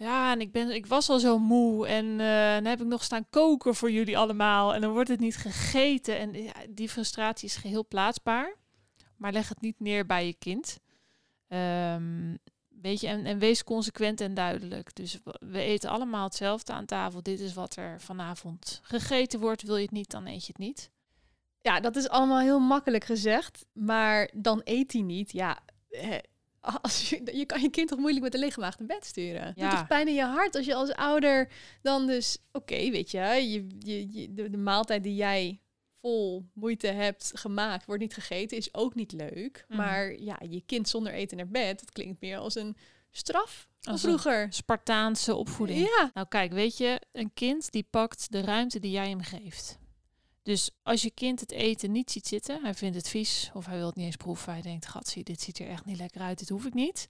ja, 0.03 0.33
en 0.33 0.41
ik, 0.41 0.53
ben, 0.53 0.71
ik 0.71 0.87
was 0.87 1.09
al 1.09 1.19
zo 1.19 1.39
moe 1.39 1.87
en 1.87 2.05
uh, 2.05 2.55
dan 2.55 2.65
heb 2.65 2.81
ik 2.81 2.87
nog 2.87 3.05
staan 3.05 3.27
koken 3.31 3.75
voor 3.75 3.91
jullie 3.91 4.19
allemaal 4.19 4.75
en 4.75 4.81
dan 4.81 4.93
wordt 4.93 5.09
het 5.09 5.21
niet 5.21 5.37
gegeten. 5.37 6.19
En 6.19 6.53
die 6.71 6.89
frustratie 6.89 7.49
is 7.49 7.57
geheel 7.57 7.87
plaatsbaar, 7.87 8.57
maar 9.17 9.33
leg 9.33 9.49
het 9.49 9.61
niet 9.61 9.81
neer 9.81 10.07
bij 10.07 10.27
je 10.27 10.35
kind. 10.35 10.79
Um, 11.49 12.39
weet 12.69 13.01
je, 13.01 13.07
en, 13.07 13.25
en, 13.25 13.39
wees 13.39 13.65
consequent 13.65 14.21
en 14.21 14.35
duidelijk. 14.35 14.95
Dus 14.95 15.19
we 15.41 15.61
eten 15.61 15.91
allemaal 15.91 16.25
hetzelfde 16.25 16.73
aan 16.73 16.87
tafel. 16.87 17.23
Dit 17.23 17.41
is 17.41 17.55
wat 17.55 17.77
er 17.77 18.01
vanavond 18.01 18.81
gegeten 18.83 19.41
wordt. 19.41 19.63
Wil 19.63 19.77
je 19.77 19.83
het 19.83 19.91
niet, 19.91 20.11
dan 20.11 20.27
eet 20.27 20.47
je 20.47 20.53
het 20.53 20.59
niet. 20.59 20.91
Ja, 21.61 21.81
dat 21.81 21.97
is 21.97 22.09
allemaal 22.09 22.41
heel 22.41 22.61
makkelijk 22.61 23.05
gezegd, 23.05 23.65
maar 23.73 24.31
dan 24.35 24.61
eet 24.65 24.93
hij 24.93 25.03
niet. 25.03 25.33
Ja, 25.33 25.59
als 26.63 27.11
je, 27.11 27.23
je 27.39 27.45
kan 27.45 27.61
je 27.61 27.71
kind 27.71 27.89
toch 27.89 27.99
moeilijk 27.99 28.25
met 28.25 28.35
een 28.35 28.41
lege 28.41 28.61
maag 28.61 28.79
naar 28.79 28.89
bed 28.89 29.05
sturen. 29.05 29.53
Ja. 29.57 29.69
Doet 29.69 29.79
toch 29.79 29.87
pijn 29.87 30.09
in 30.09 30.15
je 30.15 30.25
hart 30.25 30.57
als 30.57 30.67
je 30.67 30.75
als 30.75 30.93
ouder 30.93 31.49
dan 31.83 32.07
dus... 32.07 32.39
Oké, 32.53 32.91
weet 32.91 33.11
je, 33.11 33.19
je, 33.19 33.67
je, 34.13 34.33
de, 34.33 34.51
de, 34.51 34.57
maaltijd 34.57 35.03
die 35.03 35.15
jij 35.15 35.61
vol 36.01 36.47
moeite 36.55 36.87
hebt 36.87 37.31
gemaakt... 37.35 37.87
wordt 37.87 38.03
niet 38.03 38.15
gegeten, 38.15 38.57
is 38.57 38.75
ook 38.75 38.95
niet 38.95 39.13
leuk. 39.13 39.65
Mm. 39.69 39.77
Maar 39.77 40.21
ja, 40.21 40.41
je 40.49 40.63
kind 40.67 40.89
zonder 40.89 41.13
eten 41.13 41.37
naar 41.37 41.49
bed... 41.49 41.81
dat 41.81 41.93
klinkt 41.93 42.21
meer 42.21 42.39
als 42.39 42.55
een 42.55 42.77
straf 43.11 43.69
als 43.83 44.01
vroeger. 44.01 44.47
Spartaanse 44.51 45.35
opvoeding. 45.35 45.79
Ja. 45.79 46.11
Nou 46.15 46.27
kijk, 46.29 46.53
weet 46.53 46.77
je, 46.77 47.01
een 47.13 47.31
kind 47.35 47.73
die 47.73 47.87
pakt 47.91 48.33
de 48.33 48.41
ruimte 48.41 48.79
die 48.79 48.91
jij 48.91 49.09
hem 49.09 49.23
geeft. 49.23 49.79
Dus 50.43 50.71
als 50.83 51.03
je 51.03 51.11
kind 51.11 51.41
het 51.41 51.53
eten 51.53 51.93
niet 51.93 52.11
ziet 52.11 52.27
zitten, 52.27 52.63
hij 52.63 52.75
vindt 52.75 52.97
het 52.97 53.09
vies 53.09 53.51
of 53.55 53.67
hij 53.67 53.77
wil 53.77 53.87
het 53.87 53.97
niet 53.97 54.07
eens 54.07 54.17
proeven, 54.17 54.53
hij 54.53 54.63
denkt, 54.63 54.87
gatsie, 54.87 55.25
dit 55.25 55.41
ziet 55.41 55.59
er 55.59 55.69
echt 55.69 55.85
niet 55.85 55.99
lekker 55.99 56.21
uit, 56.21 56.39
dit 56.39 56.49
hoef 56.49 56.65
ik 56.65 56.75
niet. 56.75 57.09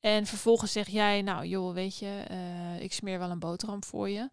En 0.00 0.26
vervolgens 0.26 0.72
zeg 0.72 0.88
jij, 0.88 1.22
nou 1.22 1.46
joh, 1.46 1.74
weet 1.74 1.98
je, 1.98 2.24
uh, 2.30 2.80
ik 2.80 2.92
smeer 2.92 3.18
wel 3.18 3.30
een 3.30 3.38
boterham 3.38 3.84
voor 3.84 4.08
je 4.08 4.30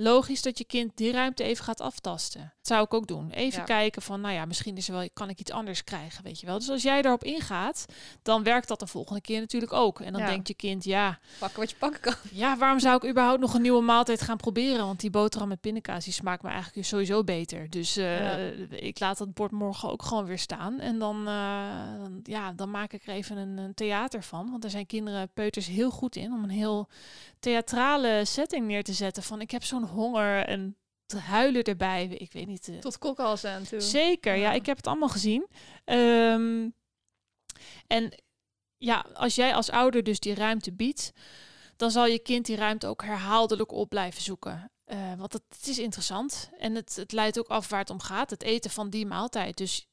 logisch 0.00 0.42
dat 0.42 0.58
je 0.58 0.64
kind 0.64 0.96
die 0.96 1.12
ruimte 1.12 1.42
even 1.42 1.64
gaat 1.64 1.80
aftasten. 1.80 2.40
Dat 2.40 2.66
zou 2.66 2.84
ik 2.84 2.94
ook 2.94 3.06
doen. 3.06 3.30
Even 3.30 3.64
kijken 3.64 4.02
van, 4.02 4.20
nou 4.20 4.34
ja, 4.34 4.44
misschien 4.44 4.76
is 4.76 4.88
er 4.88 4.94
wel, 4.94 5.08
kan 5.12 5.28
ik 5.28 5.40
iets 5.40 5.50
anders 5.50 5.84
krijgen, 5.84 6.24
weet 6.24 6.40
je 6.40 6.46
wel. 6.46 6.58
Dus 6.58 6.70
als 6.70 6.82
jij 6.82 7.02
daarop 7.02 7.24
ingaat, 7.24 7.84
dan 8.22 8.42
werkt 8.42 8.68
dat 8.68 8.80
de 8.80 8.86
volgende 8.86 9.20
keer 9.20 9.40
natuurlijk 9.40 9.72
ook. 9.72 10.00
En 10.00 10.12
dan 10.12 10.26
denkt 10.26 10.48
je 10.48 10.54
kind, 10.54 10.84
ja... 10.84 11.18
Pakken 11.38 11.60
wat 11.60 11.70
je 11.70 11.76
pakken 11.76 12.00
kan. 12.00 12.14
Ja, 12.32 12.56
waarom 12.56 12.80
zou 12.80 12.96
ik 12.96 13.10
überhaupt 13.10 13.40
nog 13.40 13.54
een 13.54 13.62
nieuwe 13.62 13.82
maaltijd 13.82 14.20
gaan 14.22 14.36
proberen? 14.36 14.86
Want 14.86 15.00
die 15.00 15.10
boterham 15.10 15.48
met 15.48 15.60
pindakaas, 15.60 16.04
die 16.04 16.12
smaakt 16.12 16.42
me 16.42 16.48
eigenlijk 16.48 16.86
sowieso 16.86 17.24
beter. 17.24 17.70
Dus 17.70 17.96
uh, 17.96 18.82
ik 18.82 19.00
laat 19.00 19.18
dat 19.18 19.34
bord 19.34 19.50
morgen 19.50 19.90
ook 19.90 20.02
gewoon 20.02 20.24
weer 20.24 20.38
staan. 20.38 20.80
En 20.80 20.98
dan, 20.98 21.20
uh, 21.28 21.98
dan, 21.98 22.20
ja, 22.22 22.52
dan 22.52 22.70
maak 22.70 22.92
ik 22.92 23.06
er 23.06 23.14
even 23.14 23.36
een, 23.36 23.58
een 23.58 23.74
theater 23.74 24.22
van. 24.22 24.50
Want 24.50 24.64
er 24.64 24.70
zijn 24.70 24.86
kinderen, 24.86 25.30
peuters, 25.34 25.66
heel 25.66 25.90
goed 25.90 26.16
in 26.16 26.32
om 26.32 26.42
een 26.42 26.50
heel 26.50 26.88
theatrale 27.40 28.22
setting 28.24 28.66
neer 28.66 28.84
te 28.84 28.92
zetten. 28.92 29.22
Van 29.22 29.40
ik 29.40 29.50
heb 29.50 29.64
zo'n 29.64 29.88
honger 29.90 30.44
en 30.44 30.76
huilen 31.18 31.62
erbij. 31.62 32.06
Ik 32.06 32.32
weet 32.32 32.46
niet. 32.46 32.68
Uh, 32.68 32.78
Tot 32.78 32.98
kokhals 32.98 33.44
aan 33.44 33.62
toe. 33.62 33.80
Zeker, 33.80 34.34
ja. 34.34 34.52
Ik 34.52 34.66
heb 34.66 34.76
het 34.76 34.86
allemaal 34.86 35.08
gezien. 35.08 35.46
Um, 35.84 36.74
en 37.86 38.22
ja, 38.76 39.06
als 39.14 39.34
jij 39.34 39.54
als 39.54 39.70
ouder 39.70 40.02
dus 40.02 40.20
die 40.20 40.34
ruimte 40.34 40.72
biedt, 40.72 41.12
dan 41.76 41.90
zal 41.90 42.06
je 42.06 42.18
kind 42.18 42.46
die 42.46 42.56
ruimte 42.56 42.86
ook 42.86 43.02
herhaaldelijk 43.02 43.72
op 43.72 43.88
blijven 43.88 44.22
zoeken. 44.22 44.70
Uh, 44.86 45.14
want 45.14 45.32
het, 45.32 45.42
het, 45.48 45.66
is 45.66 45.78
interessant 45.78 46.50
en 46.58 46.74
het, 46.74 46.96
het 46.96 47.12
leidt 47.12 47.38
ook 47.38 47.48
af 47.48 47.68
waar 47.68 47.80
het 47.80 47.90
om 47.90 48.00
gaat. 48.00 48.30
Het 48.30 48.42
eten 48.42 48.70
van 48.70 48.90
die 48.90 49.06
maaltijd. 49.06 49.56
Dus 49.56 49.88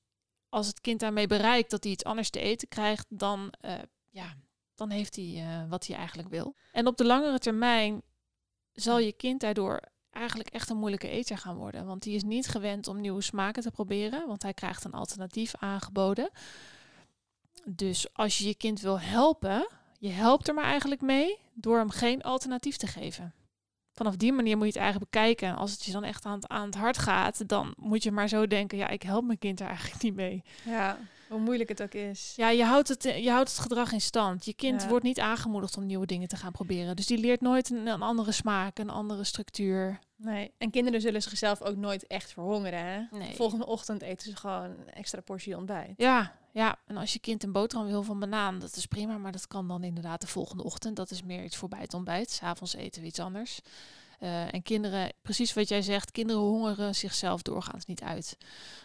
als 0.50 0.68
het 0.68 0.82
kind 0.82 1.00
daarmee 1.00 1.28
bereikt 1.28 1.70
dat 1.70 1.84
hij 1.84 1.92
iets 1.92 2.04
anders 2.04 2.30
te 2.30 2.40
eten 2.40 2.68
krijgt, 2.68 3.06
dan, 3.10 3.54
uh, 3.66 3.74
ja, 4.10 4.36
dan 4.76 4.90
heeft 4.90 5.16
hij 5.16 5.26
uh, 5.26 5.70
wat 5.70 5.88
hij 5.88 5.96
eigenlijk 5.98 6.30
wil. 6.30 6.56
En 6.72 6.88
op 6.88 6.98
de 6.98 7.06
langere 7.06 7.40
termijn 7.40 8.02
zal 8.80 9.00
je 9.00 9.12
kind 9.12 9.42
daardoor 9.42 9.82
eigenlijk 10.12 10.50
echt 10.50 10.70
een 10.70 10.78
moeilijke 10.78 11.10
eter 11.10 11.38
gaan 11.38 11.56
worden. 11.56 11.86
Want 11.86 12.04
die 12.04 12.16
is 12.16 12.24
niet 12.24 12.48
gewend 12.48 12.88
om 12.88 13.02
nieuwe 13.02 13.22
smaken 13.22 13.64
te 13.64 13.72
proberen, 13.72 14.28
want 14.28 14.42
hij 14.42 14.54
krijgt 14.54 14.84
een 14.84 14.94
alternatief 14.94 15.56
aangeboden. 15.56 16.30
Dus 17.66 18.14
als 18.14 18.38
je 18.38 18.48
je 18.48 18.56
kind 18.56 18.82
wil 18.82 19.00
helpen, 19.00 19.68
je 20.00 20.10
helpt 20.10 20.48
er 20.48 20.54
maar 20.54 20.64
eigenlijk 20.64 21.02
mee 21.02 21.38
door 21.54 21.78
hem 21.78 21.90
geen 21.90 22.22
alternatief 22.22 22.78
te 22.78 22.88
geven. 22.88 23.34
Vanaf 23.94 24.16
die 24.16 24.34
manier 24.34 24.58
moet 24.58 24.66
je 24.66 24.72
het 24.72 24.82
eigenlijk 24.82 25.12
bekijken. 25.12 25.56
Als 25.56 25.72
het 25.72 25.84
je 25.84 25.92
dan 25.92 26.04
echt 26.04 26.26
aan 26.26 26.36
het, 26.36 26.48
aan 26.48 26.66
het 26.66 26.76
hart 26.76 26.98
gaat, 26.98 27.48
dan 27.48 27.74
moet 27.78 28.04
je 28.04 28.12
maar 28.12 28.28
zo 28.28 28.48
denken: 28.48 28.78
ja, 28.78 28.88
ik 28.88 29.02
help 29.02 29.26
mijn 29.26 29.40
kind 29.40 29.60
er 29.60 29.68
eigenlijk 29.68 30.02
niet 30.02 30.16
mee. 30.16 30.44
Ja. 30.66 30.98
Hoe 31.30 31.40
moeilijk 31.40 31.70
het 31.70 31.82
ook 31.82 31.94
is. 31.94 32.34
Ja, 32.36 32.50
je 32.50 32.64
houdt 32.64 32.88
het, 32.88 33.04
je 33.04 33.30
houdt 33.30 33.50
het 33.50 33.60
gedrag 33.60 33.92
in 33.92 34.02
stand. 34.02 34.46
Je 34.46 34.54
kind 34.54 34.88
wordt 34.88 35.04
niet 35.04 35.20
aangemoedigd 35.20 35.78
om 35.78 35.86
nieuwe 35.86 36.06
dingen 36.06 36.28
te 36.28 36.36
gaan 36.36 36.52
proberen. 36.52 36.96
Dus 36.96 37.06
die 37.06 37.18
leert 37.18 37.42
nooit 37.42 37.70
een, 37.70 37.88
een, 37.88 38.02
andere 38.02 38.32
smaak, 38.32 38.80
een 38.80 38.90
andere 38.90 39.24
structuur. 39.24 40.00
Nee, 40.16 40.52
en 40.58 40.72
kinderen 40.72 41.02
zullen 41.02 41.22
zichzelf 41.22 41.62
ook 41.62 41.76
nooit 41.76 42.08
echt 42.08 42.32
verhongeren. 42.32 42.86
Hè? 42.86 43.18
Nee. 43.18 43.36
Volgende 43.36 43.66
ochtend 43.66 44.02
eten 44.02 44.30
ze 44.30 44.36
gewoon 44.36 44.64
een 44.64 44.94
extra 44.94 45.22
portie 45.22 45.58
ontbijt. 45.58 45.94
Ja, 45.98 46.36
ja, 46.52 46.76
en 46.86 46.98
als 46.98 47.14
je 47.14 47.20
kind 47.20 47.44
een 47.44 47.52
boterham 47.52 47.88
wil 47.88 48.04
van 48.04 48.20
banaan, 48.20 48.60
dat 48.60 48.76
is 48.76 48.86
prima. 48.86 49.18
Maar 49.18 49.32
dat 49.32 49.48
kan 49.48 49.68
dan 49.68 49.84
inderdaad 49.84 50.22
de 50.22 50.28
volgende 50.28 50.64
ochtend. 50.64 50.96
Dat 50.96 51.12
is 51.12 51.24
meer 51.24 51.44
iets 51.44 51.58
voorbij 51.58 51.82
het 51.82 51.94
ontbijt. 51.94 52.30
S'avonds 52.32 52.76
eten 52.76 53.02
we 53.02 53.08
iets 53.08 53.20
anders. 53.20 53.62
Uh, 54.20 54.54
en 54.54 54.64
kinderen, 54.64 55.14
precies 55.22 55.54
wat 55.54 55.70
jij 55.70 55.82
zegt, 55.82 56.12
kinderen 56.12 56.42
hongeren 56.42 56.96
zichzelf 56.96 57.42
doorgaans 57.42 57.86
niet 57.86 58.02
uit. 58.02 58.38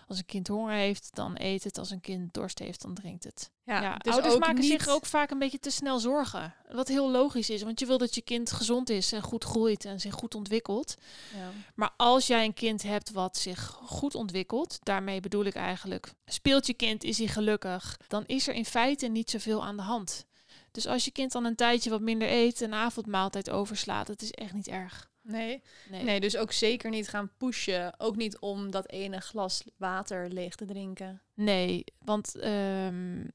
Als 0.09 0.19
een 0.19 0.25
kind 0.25 0.49
honger 0.49 0.75
heeft, 0.75 1.09
dan 1.13 1.35
eet 1.39 1.65
het. 1.65 1.79
Als 1.79 1.91
een 1.91 2.01
kind 2.01 2.35
dorst 2.35 2.59
heeft, 2.59 2.83
dan 2.83 2.95
drinkt 2.95 3.25
het. 3.25 3.51
Ja, 3.65 3.97
dus 3.97 4.13
ouders 4.13 4.39
maken 4.39 4.61
niet... 4.61 4.71
zich 4.71 4.89
ook 4.89 5.07
vaak 5.07 5.31
een 5.31 5.39
beetje 5.39 5.59
te 5.59 5.71
snel 5.71 5.99
zorgen. 5.99 6.55
Wat 6.73 6.89
heel 6.89 7.11
logisch 7.11 7.51
is, 7.51 7.63
want 7.63 7.81
je 7.81 7.87
wil 7.87 7.99
dat 7.99 8.15
je 8.15 8.23
kind 8.23 8.53
gezond 8.53 8.91
is 8.91 9.13
en 9.13 9.23
goed 9.23 9.45
groeit 9.45 9.85
en 9.85 10.01
zich 10.01 10.15
goed 10.15 10.35
ontwikkelt. 10.35 10.95
Ja. 11.37 11.51
Maar 11.75 11.91
als 11.97 12.27
jij 12.27 12.45
een 12.45 12.55
kind 12.55 12.83
hebt 12.83 13.11
wat 13.11 13.37
zich 13.37 13.79
goed 13.83 14.15
ontwikkelt, 14.15 14.79
daarmee 14.83 15.21
bedoel 15.21 15.45
ik 15.45 15.55
eigenlijk, 15.55 16.13
speelt 16.27 16.67
je 16.67 16.75
kind, 16.75 17.05
is 17.05 17.19
hij 17.19 17.27
gelukkig, 17.27 17.99
dan 18.09 18.25
is 18.27 18.49
er 18.49 18.55
in 18.55 18.65
feite 18.65 19.07
niet 19.07 19.31
zoveel 19.31 19.65
aan 19.65 19.77
de 19.77 19.83
hand. 19.83 20.27
Dus 20.71 20.87
als 20.87 21.05
je 21.05 21.11
kind 21.11 21.33
dan 21.33 21.45
een 21.45 21.57
tijdje 21.57 21.91
wat 21.91 22.01
minder 22.01 22.29
eet, 22.29 22.61
een 22.61 22.75
avondmaaltijd 22.75 23.51
overslaat, 23.51 24.07
dat 24.07 24.23
is 24.23 24.31
echt 24.31 24.53
niet 24.53 24.69
erg. 24.69 25.11
Nee. 25.23 25.63
nee. 25.89 26.03
nee. 26.03 26.21
dus 26.21 26.37
ook 26.37 26.53
zeker 26.53 26.91
niet 26.91 27.09
gaan 27.09 27.31
pushen. 27.37 28.01
Ook 28.01 28.17
niet 28.17 28.39
om 28.39 28.71
dat 28.71 28.91
ene 28.91 29.21
glas 29.21 29.63
water 29.77 30.29
leeg 30.29 30.55
te 30.55 30.65
drinken. 30.65 31.23
Nee, 31.35 31.85
want 31.99 32.45
um, 32.45 33.33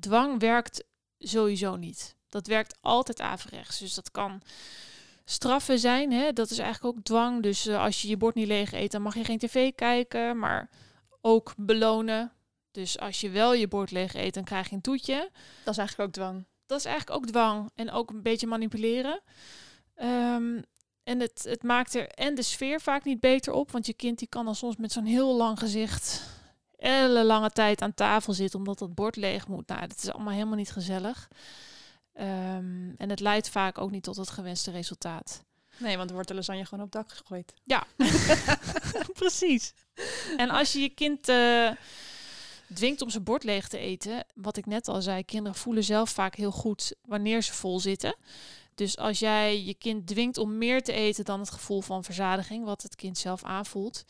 dwang 0.00 0.40
werkt 0.40 0.84
sowieso 1.18 1.76
niet. 1.76 2.16
Dat 2.28 2.46
werkt 2.46 2.78
altijd 2.80 3.20
averechts. 3.20 3.78
Dus 3.78 3.94
dat 3.94 4.10
kan 4.10 4.42
straffen 5.24 5.78
zijn. 5.78 6.12
Hè? 6.12 6.32
Dat 6.32 6.50
is 6.50 6.58
eigenlijk 6.58 6.96
ook 6.96 7.04
dwang. 7.04 7.42
Dus 7.42 7.66
uh, 7.66 7.82
als 7.82 8.02
je 8.02 8.08
je 8.08 8.16
bord 8.16 8.34
niet 8.34 8.46
leeg 8.46 8.72
eet, 8.72 8.92
dan 8.92 9.02
mag 9.02 9.14
je 9.14 9.24
geen 9.24 9.38
tv 9.38 9.74
kijken. 9.74 10.38
Maar 10.38 10.70
ook 11.20 11.54
belonen. 11.56 12.32
Dus 12.70 12.98
als 12.98 13.20
je 13.20 13.30
wel 13.30 13.54
je 13.54 13.68
bord 13.68 13.90
leeg 13.90 14.14
eet, 14.14 14.34
dan 14.34 14.44
krijg 14.44 14.68
je 14.68 14.74
een 14.74 14.80
toetje. 14.80 15.30
Dat 15.64 15.72
is 15.72 15.78
eigenlijk 15.78 16.08
ook 16.08 16.14
dwang. 16.14 16.46
Dat 16.66 16.78
is 16.78 16.84
eigenlijk 16.84 17.18
ook 17.18 17.26
dwang. 17.26 17.70
En 17.74 17.90
ook 17.90 18.10
een 18.10 18.22
beetje 18.22 18.46
manipuleren. 18.46 19.20
Um, 19.96 20.64
en 21.04 21.20
het, 21.20 21.44
het 21.48 21.62
maakt 21.62 21.94
er 21.94 22.08
en 22.08 22.34
de 22.34 22.42
sfeer 22.42 22.80
vaak 22.80 23.04
niet 23.04 23.20
beter 23.20 23.52
op. 23.52 23.70
Want 23.70 23.86
je 23.86 23.94
kind 23.94 24.18
die 24.18 24.28
kan 24.28 24.44
dan 24.44 24.54
soms 24.54 24.76
met 24.76 24.92
zo'n 24.92 25.04
heel 25.04 25.36
lang 25.36 25.58
gezicht 25.58 26.22
hele 26.84 27.24
lange 27.24 27.50
tijd 27.50 27.82
aan 27.82 27.94
tafel 27.94 28.32
zitten 28.32 28.58
omdat 28.58 28.78
dat 28.78 28.94
bord 28.94 29.16
leeg 29.16 29.48
moet. 29.48 29.68
Nou, 29.68 29.80
dat 29.80 30.02
is 30.02 30.12
allemaal 30.12 30.32
helemaal 30.32 30.56
niet 30.56 30.72
gezellig. 30.72 31.28
Um, 32.20 32.94
en 32.98 33.10
het 33.10 33.20
leidt 33.20 33.48
vaak 33.48 33.78
ook 33.78 33.90
niet 33.90 34.02
tot 34.02 34.16
het 34.16 34.30
gewenste 34.30 34.70
resultaat. 34.70 35.44
Nee, 35.76 35.96
want 35.96 36.08
er 36.08 36.14
wordt 36.14 36.28
de 36.28 36.34
lasagne 36.34 36.64
gewoon 36.64 36.84
op 36.84 36.92
dak 36.92 37.12
gegooid. 37.12 37.52
Ja, 37.64 37.84
precies. 39.22 39.74
En 40.36 40.50
als 40.50 40.72
je 40.72 40.80
je 40.80 40.88
kind 40.88 41.28
uh, 41.28 41.70
dwingt 42.74 43.02
om 43.02 43.10
zijn 43.10 43.24
bord 43.24 43.44
leeg 43.44 43.68
te 43.68 43.78
eten, 43.78 44.24
wat 44.34 44.56
ik 44.56 44.66
net 44.66 44.88
al 44.88 45.02
zei, 45.02 45.24
kinderen 45.24 45.58
voelen 45.58 45.84
zelf 45.84 46.10
vaak 46.10 46.34
heel 46.34 46.52
goed 46.52 46.94
wanneer 47.04 47.42
ze 47.42 47.52
vol 47.52 47.80
zitten. 47.80 48.16
Dus 48.74 48.96
als 48.98 49.18
jij 49.18 49.64
je 49.64 49.74
kind 49.74 50.06
dwingt 50.06 50.38
om 50.38 50.58
meer 50.58 50.82
te 50.82 50.92
eten 50.92 51.24
dan 51.24 51.40
het 51.40 51.50
gevoel 51.50 51.80
van 51.80 52.04
verzadiging, 52.04 52.64
wat 52.64 52.82
het 52.82 52.94
kind 52.94 53.18
zelf 53.18 53.44
aanvoelt, 53.44 54.04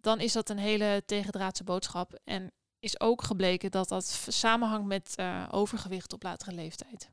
dan 0.00 0.20
is 0.20 0.32
dat 0.32 0.50
een 0.50 0.58
hele 0.58 1.02
tegendraadse 1.06 1.64
boodschap. 1.64 2.18
En 2.24 2.52
is 2.80 3.00
ook 3.00 3.22
gebleken 3.22 3.70
dat 3.70 3.88
dat 3.88 4.26
samenhangt 4.28 4.86
met 4.86 5.14
uh, 5.20 5.48
overgewicht 5.50 6.12
op 6.12 6.22
latere 6.22 6.52
leeftijd. 6.52 7.10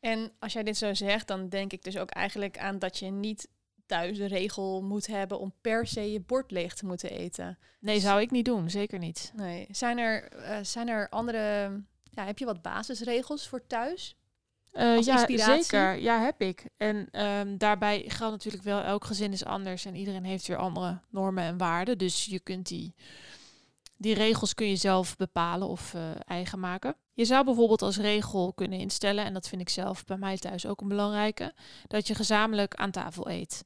En 0.00 0.32
als 0.38 0.52
jij 0.52 0.62
dit 0.62 0.76
zo 0.76 0.94
zegt, 0.94 1.26
dan 1.26 1.48
denk 1.48 1.72
ik 1.72 1.82
dus 1.82 1.96
ook 1.96 2.10
eigenlijk 2.10 2.58
aan 2.58 2.78
dat 2.78 2.98
je 2.98 3.10
niet 3.10 3.48
thuis 3.86 4.18
de 4.18 4.26
regel 4.26 4.82
moet 4.82 5.06
hebben 5.06 5.38
om 5.38 5.52
per 5.60 5.86
se 5.86 6.12
je 6.12 6.20
bord 6.20 6.50
leeg 6.50 6.74
te 6.74 6.86
moeten 6.86 7.10
eten. 7.10 7.58
Nee, 7.80 8.00
zou 8.00 8.20
ik 8.20 8.30
niet 8.30 8.44
doen, 8.44 8.70
zeker 8.70 8.98
niet. 8.98 9.32
Nee. 9.34 9.66
Zijn 9.70 9.98
er, 9.98 10.36
uh, 10.36 10.58
zijn 10.62 10.88
er 10.88 11.08
andere, 11.08 11.70
ja, 12.10 12.24
heb 12.24 12.38
je 12.38 12.44
wat 12.44 12.62
basisregels 12.62 13.48
voor 13.48 13.66
thuis? 13.66 14.16
Uh, 14.74 15.00
ja, 15.00 15.26
zeker. 15.28 15.98
Ja, 15.98 16.20
heb 16.20 16.40
ik. 16.40 16.64
En 16.76 17.20
um, 17.20 17.58
daarbij 17.58 18.04
geldt 18.06 18.32
natuurlijk 18.32 18.64
wel, 18.64 18.80
elk 18.80 19.04
gezin 19.04 19.32
is 19.32 19.44
anders 19.44 19.84
en 19.84 19.94
iedereen 19.94 20.24
heeft 20.24 20.46
weer 20.46 20.56
andere 20.56 21.00
normen 21.08 21.44
en 21.44 21.58
waarden. 21.58 21.98
Dus 21.98 22.24
je 22.24 22.40
kunt 22.40 22.66
die, 22.66 22.94
die 23.96 24.14
regels 24.14 24.54
kun 24.54 24.68
je 24.68 24.76
zelf 24.76 25.16
bepalen 25.16 25.68
of 25.68 25.94
uh, 25.94 26.02
eigen 26.26 26.60
maken. 26.60 26.96
Je 27.12 27.24
zou 27.24 27.44
bijvoorbeeld 27.44 27.82
als 27.82 27.96
regel 27.96 28.52
kunnen 28.52 28.78
instellen, 28.78 29.24
en 29.24 29.32
dat 29.32 29.48
vind 29.48 29.60
ik 29.60 29.68
zelf 29.68 30.04
bij 30.04 30.16
mij 30.16 30.38
thuis 30.38 30.66
ook 30.66 30.80
een 30.80 30.88
belangrijke, 30.88 31.54
dat 31.86 32.06
je 32.06 32.14
gezamenlijk 32.14 32.74
aan 32.74 32.90
tafel 32.90 33.30
eet. 33.30 33.62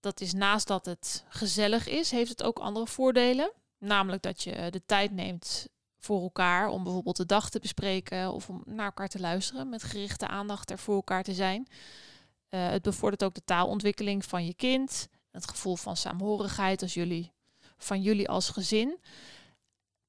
Dat 0.00 0.20
is 0.20 0.32
naast 0.32 0.66
dat 0.66 0.86
het 0.86 1.24
gezellig 1.28 1.88
is, 1.88 2.10
heeft 2.10 2.30
het 2.30 2.42
ook 2.42 2.58
andere 2.58 2.86
voordelen. 2.86 3.52
Namelijk 3.78 4.22
dat 4.22 4.42
je 4.42 4.70
de 4.70 4.82
tijd 4.86 5.10
neemt 5.10 5.68
voor 6.06 6.22
elkaar 6.22 6.68
om 6.68 6.82
bijvoorbeeld 6.82 7.16
de 7.16 7.26
dag 7.26 7.50
te 7.50 7.58
bespreken 7.58 8.32
of 8.32 8.48
om 8.48 8.62
naar 8.64 8.84
elkaar 8.84 9.08
te 9.08 9.20
luisteren 9.20 9.68
met 9.68 9.82
gerichte 9.82 10.26
aandacht 10.26 10.70
er 10.70 10.78
voor 10.78 10.94
elkaar 10.94 11.22
te 11.22 11.34
zijn. 11.34 11.66
Uh, 12.50 12.68
het 12.68 12.82
bevordert 12.82 13.24
ook 13.24 13.34
de 13.34 13.44
taalontwikkeling 13.44 14.24
van 14.24 14.46
je 14.46 14.54
kind, 14.54 15.08
het 15.30 15.48
gevoel 15.48 15.76
van 15.76 15.96
saamhorigheid 15.96 16.82
als 16.82 16.94
jullie, 16.94 17.32
van 17.76 18.02
jullie 18.02 18.28
als 18.28 18.48
gezin. 18.48 18.98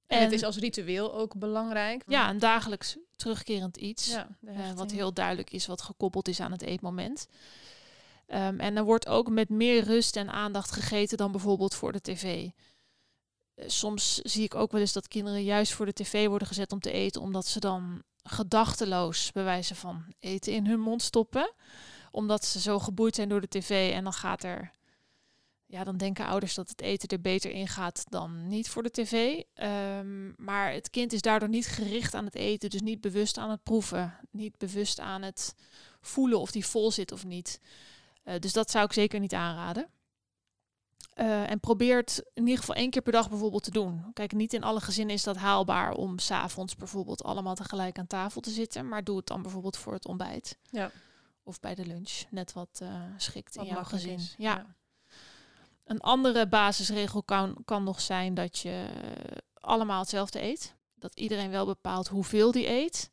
En, 0.08 0.22
het 0.22 0.32
is 0.32 0.44
als 0.44 0.58
ritueel 0.58 1.14
ook 1.14 1.38
belangrijk. 1.38 2.04
Ja, 2.08 2.30
een 2.30 2.40
dagelijks 2.40 2.98
terugkerend 3.16 3.78
iets. 3.78 4.08
Ja, 4.08 4.28
uh, 4.42 4.72
wat 4.76 4.92
heel 4.92 5.14
duidelijk 5.14 5.52
is, 5.52 5.66
wat 5.66 5.82
gekoppeld 5.82 6.28
is 6.28 6.40
aan 6.40 6.52
het 6.52 6.62
eetmoment. 6.62 7.28
Um, 8.28 8.60
en 8.60 8.78
er 8.78 8.84
wordt 8.84 9.08
ook 9.08 9.30
met 9.30 9.50
meer 9.50 9.84
rust 9.84 10.16
en 10.16 10.30
aandacht 10.30 10.72
gegeten 10.72 11.18
dan 11.18 11.32
bijvoorbeeld 11.32 11.76
voor 11.76 11.92
de 11.92 12.02
tv. 12.02 12.50
Eh, 13.58 13.70
soms 13.70 14.16
zie 14.16 14.44
ik 14.44 14.56
ook 14.56 14.72
wel 14.72 14.82
eens 14.82 14.94
dat 14.94 15.08
kinderen 15.08 15.44
juist 15.44 15.74
voor 15.74 15.86
de 15.86 15.94
tv 15.94 16.28
worden 16.28 16.48
gezet 16.48 16.72
om 16.72 16.80
te 16.80 16.92
eten, 16.92 17.22
omdat 17.22 17.46
ze 17.46 17.60
dan 17.60 18.04
gedachteloos 18.24 19.32
bij 19.32 19.44
wijze 19.44 19.76
van 19.76 20.06
eten 20.20 20.54
in 20.54 20.66
hun 20.68 20.80
mond 20.80 21.02
stoppen. 21.02 21.54
Omdat 22.12 22.46
ze 22.46 22.60
zo 22.60 22.80
geboeid 22.80 23.16
zijn 23.16 23.30
door 23.30 23.42
de 23.42 23.48
tv 23.48 23.94
en 23.94 24.04
dan 24.04 24.14
gaat 24.14 24.44
er. 24.44 24.72
Ja, 25.66 25.84
dan 25.84 25.98
denken 25.98 26.26
ouders 26.26 26.54
dat 26.54 26.70
het 26.70 26.82
eten 26.82 27.08
er 27.08 27.22
beter 27.22 27.52
in 27.52 27.68
gaat 27.68 28.06
dan 28.10 28.48
niet 28.48 28.70
voor 28.70 28.84
de 28.84 28.92
tv. 28.92 29.42
Um, 29.56 30.34
maar 30.38 30.72
het 30.72 30.90
kind 30.90 31.14
is 31.14 31.22
daardoor 31.22 31.50
niet 31.50 31.68
gericht 31.68 32.14
aan 32.14 32.26
het 32.26 32.36
eten, 32.36 32.70
dus 32.70 32.82
niet 32.82 33.02
bewust 33.02 33.38
aan 33.38 33.50
het 33.50 33.64
proeven, 33.64 34.20
niet 34.32 34.58
bewust 34.58 35.00
aan 35.00 35.22
het 35.22 35.56
voelen 36.02 36.40
of 36.40 36.52
die 36.52 36.66
vol 36.66 36.92
zit 36.92 37.12
of 37.12 37.26
niet. 37.26 37.62
Uh, 38.24 38.34
dus 38.40 38.54
dat 38.54 38.72
zou 38.72 38.86
ik 38.86 38.94
zeker 38.94 39.20
niet 39.20 39.34
aanraden. 39.34 39.90
Uh, 41.20 41.50
en 41.50 41.60
probeert 41.60 42.22
in 42.34 42.44
ieder 42.44 42.60
geval 42.60 42.76
één 42.76 42.90
keer 42.90 43.02
per 43.02 43.12
dag 43.12 43.30
bijvoorbeeld 43.30 43.64
te 43.64 43.72
doen. 43.72 44.14
Kijk, 44.14 44.32
niet 44.32 44.54
in 44.54 44.64
alle 44.64 44.80
gezinnen 44.80 45.16
is 45.16 45.24
dat 45.24 45.36
haalbaar 45.36 45.92
om 45.92 46.20
s'avonds 46.20 46.76
bijvoorbeeld 46.76 47.24
allemaal 47.24 47.56
tegelijk 47.56 48.00
aan 48.00 48.08
tafel 48.08 48.42
te 48.42 48.50
zitten. 48.50 48.88
Maar 48.88 49.04
doe 49.04 49.18
het 49.18 49.28
dan 49.28 49.42
bijvoorbeeld 49.42 49.78
voor 49.78 49.94
het 49.94 50.08
ontbijt. 50.08 50.58
Ja. 50.70 50.92
Of 51.44 51.60
bij 51.60 51.76
de 51.76 51.86
lunch. 51.86 52.24
Net 52.30 52.54
wat 52.54 52.80
uh, 52.84 53.04
schikt 53.18 53.56
in 53.56 53.66
jouw 53.66 53.84
gezin. 53.84 54.20
Ja. 54.38 54.56
ja. 54.56 54.76
Een 55.84 56.00
andere 56.00 56.48
basisregel 56.48 57.24
kan, 57.24 57.58
kan 57.66 57.84
nog 57.84 58.02
zijn 58.02 58.34
dat 58.34 58.60
je 58.60 58.88
allemaal 59.54 60.00
hetzelfde 60.00 60.42
eet. 60.42 60.76
Dat 60.96 61.20
iedereen 61.20 61.50
wel 61.50 61.66
bepaalt 61.66 62.08
hoeveel 62.08 62.52
die 62.52 62.70
eet. 62.70 63.12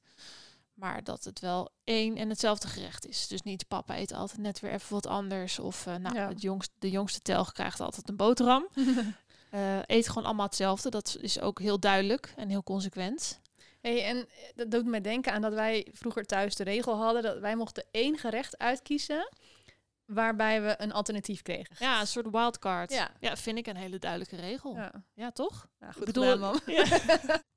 Maar 0.75 1.05
dat 1.05 1.25
het 1.25 1.41
wel 1.41 1.71
één 1.85 2.17
en 2.17 2.29
hetzelfde 2.29 2.69
gerecht 2.69 3.07
is. 3.07 3.27
Dus 3.27 3.43
niet 3.43 3.69
papa 3.69 3.99
eet 3.99 4.13
altijd 4.13 4.41
net 4.41 4.61
weer 4.61 4.73
even 4.73 4.93
wat 4.93 5.07
anders. 5.07 5.59
Of 5.59 5.87
uh, 5.87 5.95
nou, 5.95 6.19
het 6.19 6.43
jongste, 6.43 6.73
de 6.79 6.91
jongste 6.91 7.21
telg 7.21 7.53
krijgt 7.53 7.81
altijd 7.81 8.09
een 8.09 8.17
boterham. 8.17 8.69
uh, 8.75 9.79
eet 9.87 10.09
gewoon 10.09 10.25
allemaal 10.25 10.47
hetzelfde. 10.47 10.91
Dat 10.91 11.17
is 11.21 11.41
ook 11.41 11.61
heel 11.61 11.81
duidelijk 11.81 12.33
en 12.37 12.49
heel 12.49 12.63
consequent. 12.63 13.41
Hey, 13.81 14.05
en 14.05 14.17
eh, 14.17 14.27
dat 14.55 14.71
doet 14.71 14.87
me 14.87 15.01
denken 15.01 15.33
aan 15.33 15.43
dat 15.43 15.53
wij 15.53 15.87
vroeger 15.93 16.25
thuis 16.25 16.57
de 16.57 16.65
regel 16.65 16.97
hadden 16.97 17.23
dat 17.23 17.39
wij 17.39 17.57
mochten 17.57 17.85
één 17.91 18.19
gerecht 18.19 18.59
uitkiezen 18.59 19.29
waarbij 20.07 20.63
we 20.63 20.75
een 20.79 20.93
alternatief 20.93 21.43
kregen. 21.43 21.77
Ja, 21.79 22.01
een 22.01 22.07
soort 22.07 22.31
wildcard. 22.31 22.93
Ja. 22.93 23.11
ja, 23.21 23.37
vind 23.37 23.59
ik 23.59 23.67
een 23.67 23.77
hele 23.77 23.99
duidelijke 23.99 24.37
regel. 24.37 24.77
Ja, 24.77 25.05
ja 25.15 25.31
toch? 25.31 25.69
Ja, 25.79 25.93
goed 25.93 26.09
ik 26.09 26.15
bedoel, 26.15 26.39
man. 26.39 26.61
Ja. 26.67 26.85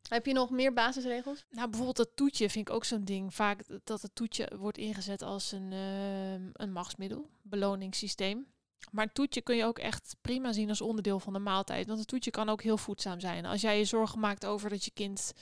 Heb 0.08 0.26
je 0.26 0.34
nog 0.34 0.50
meer 0.50 0.74
basisregels? 0.74 1.46
Nou, 1.50 1.68
bijvoorbeeld 1.68 1.98
dat 1.98 2.16
toetje 2.16 2.50
vind 2.50 2.70
ik 2.70 2.76
ook 2.76 2.86
zo'n 2.86 3.06
ding. 3.06 3.34
Vaak 3.34 3.64
dat 3.84 4.02
het 4.02 4.16
toetje 4.16 4.52
wordt 4.56 4.78
ingezet 4.78 5.22
als 5.22 5.52
een, 5.52 5.72
uh, 5.72 6.32
een 6.54 6.72
machtsmiddel, 6.72 7.30
beloningssysteem. 7.42 8.48
Maar 8.92 9.04
een 9.04 9.14
toetje 9.14 9.42
kun 9.42 9.56
je 9.56 9.66
ook 9.66 9.80
echt 9.80 10.16
prima 10.22 10.52
zien 10.52 10.70
als 10.70 10.82
onderdeel 10.82 11.20
van 11.20 11.34
de 11.34 11.40
maaltijd. 11.40 11.88
Want 11.88 12.00
een 12.00 12.06
toetje 12.06 12.32
kan 12.32 12.50
ook 12.50 12.62
heel 12.62 12.78
voedzaam 12.78 13.20
zijn. 13.20 13.46
Als 13.46 13.62
jij 13.62 13.78
je 13.78 13.86
zorgen 13.86 14.20
maakt 14.20 14.46
over 14.46 14.70
dat 14.70 14.86
je 14.86 14.92
kind 14.92 15.34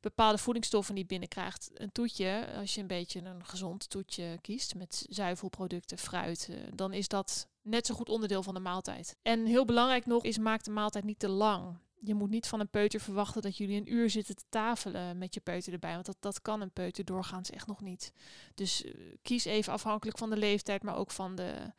bepaalde 0.00 0.38
voedingsstoffen 0.38 0.94
niet 0.94 1.06
binnenkrijgt. 1.06 1.70
Een 1.74 1.92
toetje, 1.92 2.46
als 2.56 2.74
je 2.74 2.80
een 2.80 2.86
beetje 2.86 3.20
een 3.20 3.44
gezond 3.44 3.90
toetje 3.90 4.38
kiest 4.40 4.74
met 4.74 5.06
zuivelproducten, 5.08 5.98
fruit, 5.98 6.50
dan 6.74 6.92
is 6.92 7.08
dat 7.08 7.48
net 7.62 7.86
zo 7.86 7.94
goed 7.94 8.08
onderdeel 8.08 8.42
van 8.42 8.54
de 8.54 8.60
maaltijd. 8.60 9.16
En 9.22 9.46
heel 9.46 9.64
belangrijk 9.64 10.06
nog 10.06 10.24
is, 10.24 10.38
maak 10.38 10.64
de 10.64 10.70
maaltijd 10.70 11.04
niet 11.04 11.18
te 11.18 11.28
lang 11.28 11.78
je 12.00 12.14
moet 12.14 12.30
niet 12.30 12.46
van 12.46 12.60
een 12.60 12.68
peuter 12.68 13.00
verwachten 13.00 13.42
dat 13.42 13.56
jullie 13.56 13.80
een 13.80 13.92
uur 13.92 14.10
zitten 14.10 14.36
te 14.36 14.44
tafelen 14.48 15.18
met 15.18 15.34
je 15.34 15.40
peuter 15.40 15.72
erbij. 15.72 15.92
Want 15.92 16.06
dat, 16.06 16.16
dat 16.20 16.42
kan 16.42 16.60
een 16.60 16.70
peuter 16.70 17.04
doorgaans 17.04 17.50
echt 17.50 17.66
nog 17.66 17.80
niet. 17.80 18.12
Dus 18.54 18.84
uh, 18.84 18.92
kies 19.22 19.44
even 19.44 19.72
afhankelijk 19.72 20.18
van 20.18 20.30
de 20.30 20.36
leeftijd, 20.36 20.82
maar 20.82 20.96
ook 20.96 21.10
van 21.10 21.34
de, 21.34 21.72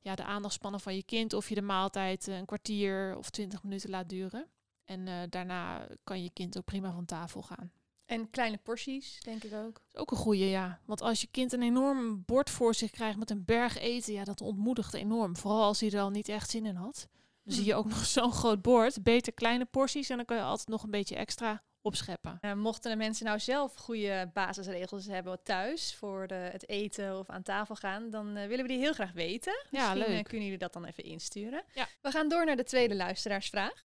ja, 0.00 0.14
de 0.14 0.24
aandachtspannen 0.24 0.80
van 0.80 0.94
je 0.94 1.02
kind. 1.02 1.32
Of 1.32 1.48
je 1.48 1.54
de 1.54 1.62
maaltijd 1.62 2.26
een 2.26 2.46
kwartier 2.46 3.16
of 3.16 3.30
twintig 3.30 3.62
minuten 3.62 3.90
laat 3.90 4.08
duren. 4.08 4.46
En 4.88 5.06
uh, 5.06 5.14
daarna 5.28 5.86
kan 6.04 6.22
je 6.22 6.30
kind 6.30 6.58
ook 6.58 6.64
prima 6.64 6.92
van 6.92 7.04
tafel 7.04 7.42
gaan. 7.42 7.72
En 8.06 8.30
kleine 8.30 8.56
porties, 8.56 9.20
denk 9.20 9.44
ik 9.44 9.52
ook. 9.54 9.80
Is 9.88 9.96
ook 9.96 10.10
een 10.10 10.16
goede, 10.16 10.48
ja. 10.48 10.80
Want 10.84 11.02
als 11.02 11.20
je 11.20 11.26
kind 11.30 11.52
een 11.52 11.62
enorm 11.62 12.24
bord 12.24 12.50
voor 12.50 12.74
zich 12.74 12.90
krijgt 12.90 13.18
met 13.18 13.30
een 13.30 13.44
berg 13.44 13.78
eten, 13.78 14.12
ja, 14.12 14.24
dat 14.24 14.40
ontmoedigt 14.40 14.94
enorm. 14.94 15.36
Vooral 15.36 15.62
als 15.62 15.80
hij 15.80 15.90
er 15.90 16.00
al 16.00 16.10
niet 16.10 16.28
echt 16.28 16.50
zin 16.50 16.66
in 16.66 16.74
had. 16.74 17.08
Dan 17.44 17.54
zie 17.54 17.64
je 17.64 17.74
ook 17.74 17.88
nog 17.88 18.04
zo'n 18.16 18.32
groot 18.32 18.62
bord. 18.62 19.02
Beter 19.02 19.32
kleine 19.32 19.64
porties 19.64 20.08
en 20.08 20.16
dan 20.16 20.24
kan 20.24 20.36
je 20.36 20.42
altijd 20.42 20.68
nog 20.68 20.82
een 20.82 20.90
beetje 20.90 21.16
extra 21.16 21.62
opscheppen. 21.80 22.38
Uh, 22.40 22.52
mochten 22.52 22.90
de 22.90 22.96
mensen 22.96 23.26
nou 23.26 23.38
zelf 23.38 23.74
goede 23.74 24.30
basisregels 24.32 25.06
hebben 25.06 25.42
thuis 25.42 25.94
voor 25.94 26.26
de, 26.26 26.34
het 26.34 26.68
eten 26.68 27.18
of 27.18 27.28
aan 27.28 27.42
tafel 27.42 27.74
gaan, 27.74 28.10
dan 28.10 28.36
uh, 28.36 28.46
willen 28.46 28.64
we 28.66 28.72
die 28.72 28.78
heel 28.78 28.92
graag 28.92 29.12
weten. 29.12 29.52
Ja, 29.70 29.78
Misschien 29.80 29.98
leuk. 29.98 30.18
Uh, 30.18 30.24
kunnen 30.24 30.44
jullie 30.44 30.58
dat 30.58 30.72
dan 30.72 30.84
even 30.84 31.04
insturen. 31.04 31.64
Ja. 31.74 31.86
We 32.02 32.10
gaan 32.10 32.28
door 32.28 32.44
naar 32.44 32.56
de 32.56 32.64
tweede 32.64 32.94
luisteraarsvraag. 32.94 33.84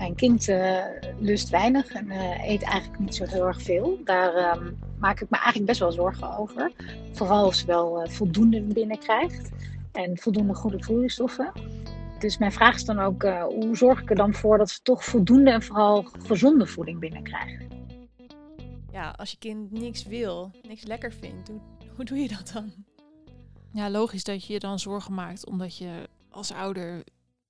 Mijn 0.00 0.14
kind 0.14 0.48
uh, 0.48 0.84
lust 1.18 1.48
weinig 1.48 1.92
en 1.92 2.06
uh, 2.06 2.48
eet 2.48 2.62
eigenlijk 2.62 2.98
niet 2.98 3.14
zo 3.14 3.24
heel 3.24 3.46
erg 3.46 3.62
veel. 3.62 3.98
Daar 4.04 4.56
um, 4.56 4.78
maak 4.98 5.20
ik 5.20 5.30
me 5.30 5.36
eigenlijk 5.36 5.66
best 5.66 5.80
wel 5.80 5.92
zorgen 5.92 6.38
over. 6.38 6.72
Vooral 7.12 7.44
als 7.44 7.58
ze 7.58 7.66
wel 7.66 8.02
uh, 8.02 8.08
voldoende 8.08 8.60
binnenkrijgt 8.60 9.50
en 9.92 10.18
voldoende 10.18 10.54
goede 10.54 10.82
voedingsstoffen. 10.82 11.52
Dus 12.18 12.38
mijn 12.38 12.52
vraag 12.52 12.74
is 12.74 12.84
dan 12.84 12.98
ook, 12.98 13.22
hoe 13.48 13.76
zorg 13.76 14.00
ik 14.00 14.10
er 14.10 14.16
dan 14.16 14.34
voor 14.34 14.58
dat 14.58 14.70
ze 14.70 14.82
toch 14.82 15.04
voldoende 15.04 15.50
en 15.50 15.62
vooral 15.62 16.02
gezonde 16.02 16.66
voeding 16.66 16.98
binnenkrijgen? 16.98 17.68
Ja, 18.92 19.10
als 19.10 19.30
je 19.30 19.38
kind 19.38 19.70
niks 19.70 20.02
wil, 20.04 20.50
niks 20.62 20.84
lekker 20.84 21.12
vindt, 21.12 21.48
hoe, 21.48 21.60
hoe 21.96 22.04
doe 22.04 22.18
je 22.18 22.28
dat 22.28 22.50
dan? 22.52 22.72
Ja, 23.72 23.90
logisch 23.90 24.24
dat 24.24 24.46
je 24.46 24.52
je 24.52 24.58
dan 24.58 24.78
zorgen 24.78 25.14
maakt, 25.14 25.46
omdat 25.46 25.76
je 25.76 26.08
als 26.30 26.52
ouder 26.52 27.04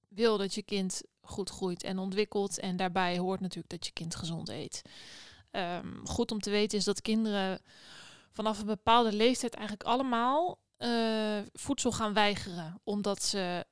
wil 0.08 0.38
dat 0.38 0.54
je 0.54 0.62
kind 0.62 1.02
goed 1.30 1.50
groeit 1.50 1.82
en 1.82 1.98
ontwikkelt. 1.98 2.58
En 2.58 2.76
daarbij 2.76 3.18
hoort 3.18 3.40
natuurlijk 3.40 3.70
dat 3.70 3.86
je 3.86 3.92
kind 3.92 4.14
gezond 4.14 4.48
eet. 4.48 4.82
Um, 5.50 6.06
goed 6.06 6.30
om 6.30 6.40
te 6.40 6.50
weten 6.50 6.78
is 6.78 6.84
dat 6.84 7.02
kinderen 7.02 7.60
vanaf 8.32 8.58
een 8.58 8.66
bepaalde 8.66 9.12
leeftijd 9.12 9.54
eigenlijk 9.54 9.88
allemaal 9.88 10.58
uh, 10.78 11.38
voedsel 11.52 11.92
gaan 11.92 12.12
weigeren. 12.12 12.80
Omdat 12.84 13.22
ze 13.22 13.66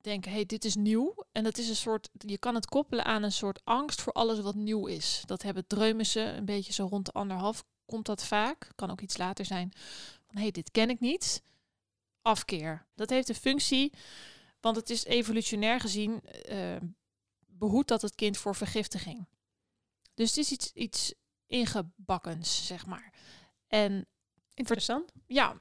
denken, 0.00 0.32
hey, 0.32 0.46
dit 0.46 0.64
is 0.64 0.74
nieuw. 0.74 1.14
En 1.32 1.44
dat 1.44 1.58
is 1.58 1.68
een 1.68 1.76
soort, 1.76 2.08
je 2.12 2.38
kan 2.38 2.54
het 2.54 2.66
koppelen 2.66 3.04
aan 3.04 3.22
een 3.22 3.32
soort 3.32 3.60
angst 3.64 4.00
voor 4.00 4.12
alles 4.12 4.40
wat 4.40 4.54
nieuw 4.54 4.86
is. 4.86 5.22
Dat 5.26 5.42
hebben 5.42 5.66
dreumissen, 5.66 6.36
een 6.36 6.44
beetje 6.44 6.72
zo 6.72 6.86
rond 6.86 7.06
de 7.06 7.12
anderhalf 7.12 7.64
komt 7.86 8.06
dat 8.06 8.24
vaak. 8.24 8.70
Kan 8.74 8.90
ook 8.90 9.00
iets 9.00 9.16
later 9.16 9.44
zijn. 9.44 9.72
Van, 10.26 10.40
hey, 10.40 10.50
dit 10.50 10.70
ken 10.70 10.90
ik 10.90 11.00
niet. 11.00 11.42
Afkeer. 12.22 12.86
Dat 12.94 13.10
heeft 13.10 13.28
een 13.28 13.34
functie 13.34 13.92
want 14.60 14.76
het 14.76 14.90
is 14.90 15.04
evolutionair 15.04 15.80
gezien 15.80 16.22
uh, 16.50 16.76
behoedt 17.46 17.88
dat 17.88 18.02
het 18.02 18.14
kind 18.14 18.36
voor 18.36 18.54
vergiftiging. 18.54 19.26
Dus 20.14 20.28
het 20.28 20.38
is 20.38 20.52
iets, 20.52 20.72
iets 20.72 21.14
ingebakkens, 21.46 22.66
zeg 22.66 22.86
maar. 22.86 23.12
En 23.66 24.06
interessant. 24.54 25.12
Ja, 25.26 25.60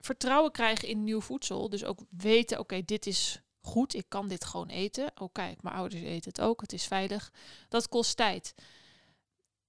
vertrouwen 0.00 0.52
krijgen 0.52 0.88
in 0.88 1.04
nieuw 1.04 1.20
voedsel. 1.20 1.68
Dus 1.68 1.84
ook 1.84 2.00
weten, 2.10 2.58
oké, 2.58 2.74
okay, 2.74 2.84
dit 2.84 3.06
is 3.06 3.42
goed, 3.60 3.94
ik 3.94 4.04
kan 4.08 4.28
dit 4.28 4.44
gewoon 4.44 4.68
eten. 4.68 5.10
Oh 5.14 5.28
kijk, 5.32 5.62
mijn 5.62 5.74
ouders 5.74 6.02
eten 6.02 6.30
het 6.30 6.40
ook, 6.40 6.60
het 6.60 6.72
is 6.72 6.86
veilig. 6.86 7.32
Dat 7.68 7.88
kost 7.88 8.16
tijd. 8.16 8.54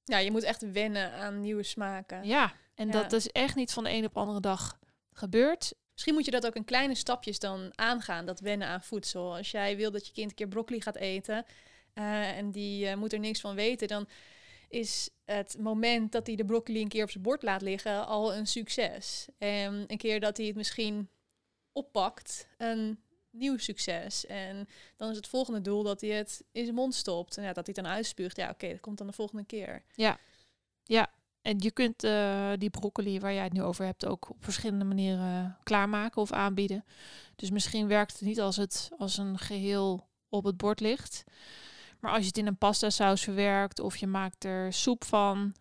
Ja, 0.03 0.17
je 0.17 0.31
moet 0.31 0.43
echt 0.43 0.71
wennen 0.71 1.13
aan 1.13 1.41
nieuwe 1.41 1.63
smaken. 1.63 2.23
Ja, 2.23 2.53
en 2.73 2.87
ja. 2.87 2.93
dat 2.93 3.13
is 3.13 3.27
echt 3.27 3.55
niet 3.55 3.73
van 3.73 3.83
de 3.83 3.89
een 3.89 4.05
op 4.05 4.13
de 4.13 4.19
andere 4.19 4.39
dag 4.39 4.79
gebeurd. 5.11 5.73
Misschien 5.99 6.17
moet 6.17 6.33
je 6.33 6.39
dat 6.39 6.45
ook 6.45 6.55
in 6.55 6.65
kleine 6.65 6.95
stapjes 6.95 7.39
dan 7.39 7.71
aangaan, 7.75 8.25
dat 8.25 8.39
wennen 8.39 8.67
aan 8.67 8.83
voedsel. 8.83 9.35
Als 9.35 9.51
jij 9.51 9.77
wil 9.77 9.91
dat 9.91 10.07
je 10.07 10.13
kind 10.13 10.29
een 10.29 10.35
keer 10.35 10.47
broccoli 10.47 10.81
gaat 10.81 10.95
eten 10.95 11.45
uh, 11.93 12.37
en 12.37 12.51
die 12.51 12.85
uh, 12.85 12.95
moet 12.95 13.13
er 13.13 13.19
niks 13.19 13.41
van 13.41 13.55
weten, 13.55 13.87
dan 13.87 14.07
is 14.69 15.09
het 15.25 15.57
moment 15.59 16.11
dat 16.11 16.27
hij 16.27 16.35
de 16.35 16.45
broccoli 16.45 16.81
een 16.81 16.87
keer 16.87 17.03
op 17.03 17.11
zijn 17.11 17.23
bord 17.23 17.43
laat 17.43 17.61
liggen 17.61 18.07
al 18.07 18.35
een 18.35 18.47
succes. 18.47 19.27
En 19.37 19.83
een 19.87 19.97
keer 19.97 20.19
dat 20.19 20.37
hij 20.37 20.45
het 20.45 20.55
misschien 20.55 21.09
oppakt, 21.71 22.47
een 22.57 22.99
nieuw 23.29 23.57
succes. 23.57 24.25
En 24.25 24.67
dan 24.95 25.09
is 25.09 25.15
het 25.15 25.27
volgende 25.27 25.61
doel 25.61 25.83
dat 25.83 26.01
hij 26.01 26.09
het 26.09 26.43
in 26.51 26.63
zijn 26.63 26.75
mond 26.75 26.95
stopt. 26.95 27.37
En 27.37 27.43
ja, 27.43 27.53
dat 27.53 27.65
hij 27.65 27.75
het 27.75 27.85
dan 27.85 27.93
uitspuugt. 27.93 28.37
Ja, 28.37 28.49
oké, 28.49 28.69
dat 28.69 28.79
komt 28.79 28.97
dan 28.97 29.07
de 29.07 29.13
volgende 29.13 29.45
keer. 29.45 29.83
Ja, 29.95 30.19
ja. 30.83 31.09
En 31.41 31.55
je 31.59 31.71
kunt 31.71 32.03
uh, 32.03 32.51
die 32.57 32.69
broccoli 32.69 33.19
waar 33.19 33.33
jij 33.33 33.43
het 33.43 33.53
nu 33.53 33.61
over 33.61 33.85
hebt 33.85 34.05
ook 34.05 34.29
op 34.29 34.37
verschillende 34.39 34.85
manieren 34.85 35.57
klaarmaken 35.63 36.21
of 36.21 36.31
aanbieden. 36.31 36.85
Dus 37.35 37.51
misschien 37.51 37.87
werkt 37.87 38.11
het 38.11 38.21
niet 38.21 38.41
als 38.41 38.55
het 38.55 38.89
als 38.97 39.17
een 39.17 39.37
geheel 39.37 40.07
op 40.29 40.43
het 40.43 40.57
bord 40.57 40.79
ligt. 40.79 41.23
Maar 41.99 42.11
als 42.11 42.21
je 42.21 42.27
het 42.27 42.37
in 42.37 42.47
een 42.47 42.57
pasta 42.57 42.89
saus 42.89 43.21
verwerkt 43.21 43.79
of 43.79 43.97
je 43.97 44.07
maakt 44.07 44.43
er 44.43 44.73
soep 44.73 45.03
van, 45.03 45.53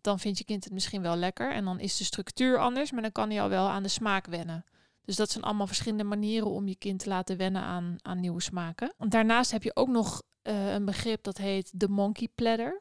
dan 0.00 0.18
vindt 0.18 0.38
je 0.38 0.44
kind 0.44 0.64
het 0.64 0.72
misschien 0.72 1.02
wel 1.02 1.16
lekker. 1.16 1.52
En 1.52 1.64
dan 1.64 1.80
is 1.80 1.96
de 1.96 2.04
structuur 2.04 2.58
anders, 2.58 2.90
maar 2.92 3.02
dan 3.02 3.12
kan 3.12 3.30
hij 3.30 3.42
al 3.42 3.48
wel 3.48 3.68
aan 3.68 3.82
de 3.82 3.88
smaak 3.88 4.26
wennen. 4.26 4.64
Dus 5.04 5.16
dat 5.16 5.30
zijn 5.30 5.44
allemaal 5.44 5.66
verschillende 5.66 6.04
manieren 6.04 6.50
om 6.50 6.68
je 6.68 6.76
kind 6.76 6.98
te 6.98 7.08
laten 7.08 7.36
wennen 7.36 7.62
aan, 7.62 7.96
aan 8.02 8.20
nieuwe 8.20 8.42
smaken. 8.42 8.94
Daarnaast 8.98 9.50
heb 9.50 9.62
je 9.62 9.76
ook 9.76 9.88
nog 9.88 10.22
uh, 10.42 10.72
een 10.72 10.84
begrip 10.84 11.22
dat 11.22 11.36
heet 11.36 11.70
de 11.74 11.88
monkey 11.88 12.28
platter. 12.34 12.80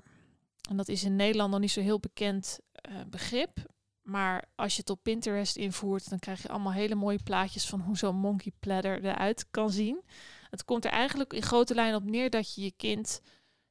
En 0.70 0.78
dat 0.78 0.88
is 0.88 1.04
in 1.04 1.16
Nederland 1.16 1.52
nog 1.52 1.60
niet 1.60 1.72
zo 1.72 1.82
heel 1.82 2.00
bekend 2.00 2.60
uh, 2.90 2.96
begrip. 3.08 3.58
Maar 4.02 4.46
als 4.56 4.74
je 4.74 4.80
het 4.80 4.90
op 4.90 5.04
Pinterest 5.04 5.56
invoert, 5.56 6.10
dan 6.10 6.20
krijg 6.20 6.42
je 6.42 6.50
allemaal 6.50 6.74
hele 6.74 6.96
mooie 6.96 7.24
plaatjes 7.24 7.66
van 7.66 7.80
hoe 7.80 7.98
zo'n 7.98 8.16
monkey 8.16 8.52
platter 8.60 9.06
eruit 9.06 9.46
kan 9.52 9.70
zien. 9.70 10.02
Het 10.50 10.66
komt 10.66 10.86
er 10.86 10.92
eigenlijk 10.92 11.34
in 11.34 11.42
grote 11.42 11.74
lijnen 11.74 11.96
op 11.96 12.04
neer 12.04 12.30
dat 12.30 12.56
je 12.56 12.62
je 12.62 12.74
kind 12.78 13.22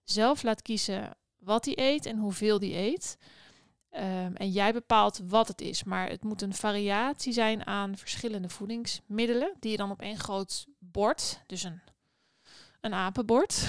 zelf 0.05 0.42
laat 0.42 0.62
kiezen 0.62 1.16
wat 1.38 1.64
hij 1.64 1.79
eet 1.79 2.07
en 2.07 2.18
hoeveel 2.18 2.59
hij 2.59 2.74
eet. 2.74 3.16
Um, 3.92 4.37
en 4.37 4.50
jij 4.50 4.72
bepaalt 4.72 5.20
wat 5.26 5.48
het 5.48 5.61
is. 5.61 5.85
Maar 5.85 6.09
het 6.09 6.24
moet 6.24 6.42
een 6.42 6.55
variatie 6.55 7.33
zijn 7.33 7.66
aan 7.66 7.96
verschillende 7.96 8.48
voedingsmiddelen. 8.48 9.55
Die 9.61 9.70
je 9.70 9.76
dan 9.76 9.90
op 9.90 10.00
één 10.00 10.18
groot 10.18 10.66
bord, 10.79 11.42
dus 11.46 11.62
een, 11.62 11.81
een 12.81 12.94
apenbord, 12.94 13.55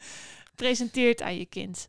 presenteert 0.54 1.22
aan 1.22 1.36
je 1.36 1.46
kind. 1.46 1.88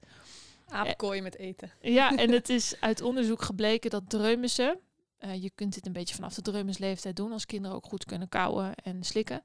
Aapkooi 0.67 1.21
met 1.21 1.37
eten. 1.37 1.71
Ja, 1.81 2.15
en 2.15 2.31
het 2.39 2.49
is 2.49 2.75
uit 2.79 3.01
onderzoek 3.01 3.41
gebleken 3.41 3.89
dat 3.89 4.09
dreumissen, 4.09 4.79
uh, 5.19 5.41
je 5.43 5.51
kunt 5.55 5.73
dit 5.73 5.85
een 5.85 5.93
beetje 5.93 6.15
vanaf 6.15 6.33
de 6.33 6.41
dreumisleeftijd 6.41 7.15
doen, 7.15 7.31
als 7.31 7.45
kinderen 7.45 7.77
ook 7.77 7.85
goed 7.85 8.05
kunnen 8.05 8.29
kauwen 8.29 8.75
en 8.75 9.03
slikken, 9.03 9.43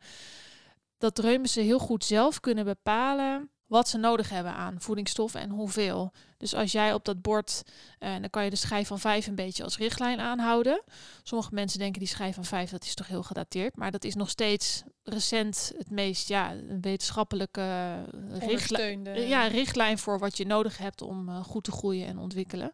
dat 0.99 1.15
dreumissen 1.15 1.63
heel 1.63 1.79
goed 1.79 2.05
zelf 2.05 2.41
kunnen 2.41 2.65
bepalen 2.65 3.51
wat 3.69 3.89
ze 3.89 3.99
nodig 3.99 4.29
hebben 4.29 4.53
aan 4.53 4.81
voedingsstoffen 4.81 5.41
en 5.41 5.51
hoeveel. 5.51 6.13
Dus 6.37 6.55
als 6.55 6.73
jij 6.73 6.95
op 6.95 7.05
dat 7.05 7.23
bord, 7.23 7.63
uh, 8.01 8.11
dan 8.21 8.31
kan 8.31 8.45
je 8.45 8.51
de 8.51 8.57
schijf 8.57 8.89
van 8.89 8.99
5 8.99 9.27
een 9.27 9.35
beetje 9.35 9.65
als 9.65 9.79
richtlijn 9.79 10.21
aanhouden. 10.21 10.83
Sommige 11.23 11.55
mensen 11.55 11.79
denken 11.79 11.99
die 11.99 12.09
schijf 12.09 12.35
van 12.35 12.45
5, 12.45 12.71
dat 12.71 12.85
is 12.85 12.95
toch 12.95 13.07
heel 13.07 13.23
gedateerd. 13.23 13.77
Maar 13.77 13.91
dat 13.91 14.05
is 14.05 14.15
nog 14.15 14.31
steeds 14.31 14.83
recent 15.03 15.73
het 15.77 15.91
meest 15.91 16.29
ja, 16.29 16.55
wetenschappelijke 16.81 17.61
uh, 17.61 18.39
richtlijn, 18.39 19.05
ja, 19.29 19.47
richtlijn 19.47 19.99
voor 19.99 20.19
wat 20.19 20.37
je 20.37 20.47
nodig 20.47 20.79
hebt 20.79 21.03
om 21.03 21.29
uh, 21.29 21.45
goed 21.45 21.65
te 21.65 21.73
groeien 21.73 22.07
en 22.07 22.19
ontwikkelen. 22.19 22.73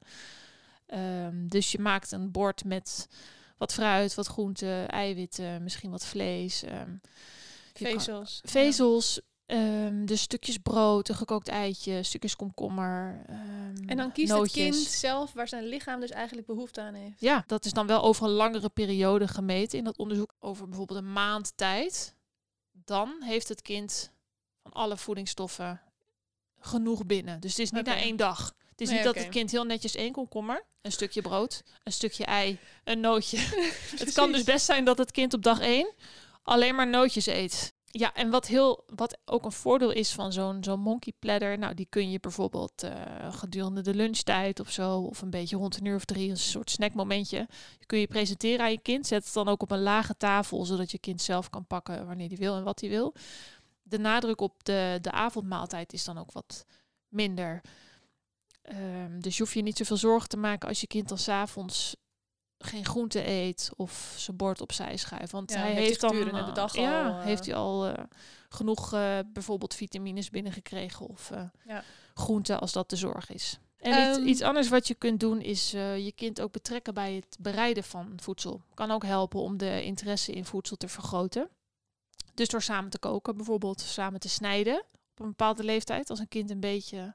Um, 0.95 1.49
dus 1.49 1.73
je 1.73 1.79
maakt 1.79 2.13
een 2.13 2.31
bord 2.31 2.65
met 2.65 3.09
wat 3.57 3.73
fruit, 3.73 4.15
wat 4.15 4.27
groenten, 4.27 4.89
eiwitten, 4.89 5.63
misschien 5.63 5.91
wat 5.91 6.07
vlees. 6.07 6.63
Um, 6.63 7.01
vezels. 7.73 8.41
Kan, 8.43 8.51
vezels. 8.51 9.21
Um, 9.47 10.07
dus 10.07 10.21
stukjes 10.21 10.59
brood, 10.59 11.09
een 11.09 11.15
gekookt 11.15 11.49
eitje, 11.49 12.03
stukjes 12.03 12.37
komkommer. 12.37 13.25
Um, 13.31 13.89
en 13.89 13.97
dan 13.97 14.13
kiest 14.13 14.33
nootjes. 14.33 14.65
het 14.65 14.75
kind 14.75 14.87
zelf 14.87 15.33
waar 15.33 15.49
zijn 15.49 15.65
lichaam 15.65 16.01
dus 16.01 16.11
eigenlijk 16.11 16.47
behoefte 16.47 16.81
aan 16.81 16.95
heeft. 16.95 17.21
Ja, 17.21 17.45
dat 17.47 17.65
is 17.65 17.73
dan 17.73 17.87
wel 17.87 18.03
over 18.03 18.25
een 18.25 18.33
langere 18.33 18.69
periode 18.69 19.29
gemeten 19.29 19.79
in 19.79 19.85
dat 19.85 19.99
onderzoek. 19.99 20.35
Over 20.39 20.69
bijvoorbeeld 20.69 20.99
een 20.99 21.13
maand 21.13 21.53
tijd. 21.57 22.15
Dan 22.73 23.23
heeft 23.23 23.49
het 23.49 23.63
kind 23.63 24.11
van 24.63 24.73
alle 24.73 24.97
voedingsstoffen 24.97 25.81
genoeg 26.59 27.07
binnen. 27.07 27.41
Dus 27.41 27.51
het 27.51 27.61
is 27.61 27.71
niet 27.71 27.81
okay. 27.81 27.95
na 27.95 28.01
één 28.01 28.17
dag. 28.17 28.55
Het 28.69 28.81
is 28.81 28.89
Nee, 28.89 28.97
niet 28.97 29.07
dat 29.07 29.15
het 29.15 29.29
kind 29.29 29.51
heel 29.51 29.65
netjes 29.65 29.95
één 29.95 30.13
komkommer, 30.13 30.65
een 30.83 30.93
stukje 30.93 31.23
brood, 31.23 31.63
een 31.83 31.93
stukje 31.93 32.25
ei, 32.25 32.59
een 32.85 33.01
nootje. 33.01 33.39
het 34.03 34.13
kan 34.13 34.33
dus 34.33 34.45
best 34.45 34.67
zijn 34.67 34.85
dat 34.85 34.99
het 34.99 35.11
kind 35.11 35.35
op 35.35 35.43
dag 35.43 35.61
één 35.61 35.93
alleen 36.43 36.75
maar 36.75 36.89
nootjes 36.89 37.27
eet. 37.27 37.74
Ja, 37.97 38.15
en 38.15 38.31
wat, 38.31 38.47
heel, 38.47 38.85
wat 38.95 39.19
ook 39.25 39.45
een 39.45 39.53
voordeel 39.53 39.91
is 39.91 40.13
van 40.13 40.33
zo'n 40.33 40.65
zo'n 40.65 40.81
monkey 40.81 41.13
platter, 41.19 41.59
nou 41.59 41.75
die 41.75 41.87
kun 41.89 42.11
je 42.11 42.21
bijvoorbeeld 42.21 42.83
eh, 42.83 43.33
gedurende 43.33 43.81
de 43.81 43.95
lunchtijd 43.95 44.61
of 44.61 44.71
zo, 44.71 44.99
of 44.99 45.23
een 45.23 45.31
beetje 45.31 45.57
rond 45.57 45.77
een 45.77 45.85
uur 45.85 45.95
of 45.95 46.05
drie, 46.05 46.31
een 46.31 46.37
soort 46.37 46.71
snackmomentje, 46.71 47.49
kun 47.87 47.99
je 47.99 48.07
presenteren 48.07 48.65
aan 48.65 48.71
je 48.71 48.81
kind. 48.81 49.07
Zet 49.07 49.25
het 49.25 49.35
dan 49.35 49.49
ook 49.49 49.63
op 49.63 49.71
een 49.71 49.83
lage 49.83 50.17
tafel, 50.17 50.65
zodat 50.65 50.91
je 50.91 50.99
kind 50.99 51.23
zelf 51.23 51.51
kan 51.51 51.67
pakken 51.67 52.07
wanneer 52.07 52.29
hij 52.29 52.37
wil 52.37 52.57
en 52.57 52.65
wat 52.65 52.81
hij 52.81 52.89
wil. 52.91 53.15
De 53.83 53.99
nadruk 53.99 54.41
op 54.41 54.65
de, 54.65 54.99
de 55.01 55.11
avondmaaltijd 55.11 55.93
is 55.93 56.05
dan 56.05 56.19
ook 56.19 56.33
wat 56.33 56.67
minder. 57.09 57.61
Ehm, 58.63 59.21
dus 59.21 59.37
je 59.37 59.43
hoeft 59.43 59.55
je 59.55 59.63
niet 59.63 59.77
zoveel 59.77 59.97
zorgen 59.97 60.29
te 60.29 60.37
maken 60.37 60.69
als 60.69 60.81
je 60.81 60.87
kind 60.87 61.09
dan 61.09 61.19
s'avonds 61.19 61.97
geen 62.65 62.85
groente 62.85 63.29
eet 63.29 63.71
of 63.77 64.15
zijn 64.17 64.37
bord 64.37 64.61
opzij 64.61 64.97
schuift. 64.97 65.33
Want 65.33 65.53
Ja, 65.53 65.59
hij 65.59 65.73
heeft 65.73 66.01
dan 66.01 66.11
gedurende 66.11 66.43
de 66.43 66.49
eh, 66.49 66.55
dag 66.55 66.77
ja, 66.77 67.07
al, 67.09 67.19
eh, 67.19 67.25
heeft 67.25 67.47
hij 67.47 67.55
al 67.55 67.87
eh, 67.87 68.05
genoeg 68.49 68.93
eh, 68.93 69.19
bijvoorbeeld 69.33 69.75
vitamines 69.75 70.31
binnengekregen 70.31 71.07
of, 71.07 71.31
Ja. 71.67 71.83
groenten 72.15 72.61
als 72.61 72.73
dat 72.73 72.91
de 72.91 72.97
zorg 72.97 73.31
is. 73.33 73.59
En 73.79 74.09
iets, 74.09 74.19
Ehm. 74.19 74.27
iets 74.27 74.43
anders 74.43 74.69
wat 74.69 74.89
je 74.89 74.95
kunt 74.95 75.21
doen 75.21 75.41
is 75.41 75.71
je 75.71 76.13
kind 76.17 76.41
ook 76.41 76.53
betrekken 76.53 76.95
bij 76.95 77.15
het 77.15 77.37
bereiden 77.41 77.85
van 77.85 78.13
voedsel. 78.17 78.63
Kan 78.75 78.91
ook 78.91 79.05
helpen 79.05 79.41
om 79.41 79.57
de 79.57 79.85
interesse 79.85 80.33
in 80.33 80.45
voedsel 80.45 80.77
te 80.77 80.89
vergroten. 80.89 81.49
Dus 82.35 82.49
door 82.49 82.63
samen 82.63 82.91
te 82.91 82.99
koken, 82.99 83.37
bijvoorbeeld 83.37 83.81
samen 83.81 84.21
te 84.21 84.29
snijden 84.29 84.79
op 85.11 85.21
een 85.21 85.29
bepaalde 85.29 85.65
leeftijd. 85.65 86.11
Als 86.11 86.19
een 86.19 86.29
kind 86.29 86.51
een 86.51 86.61
beetje. 86.61 87.15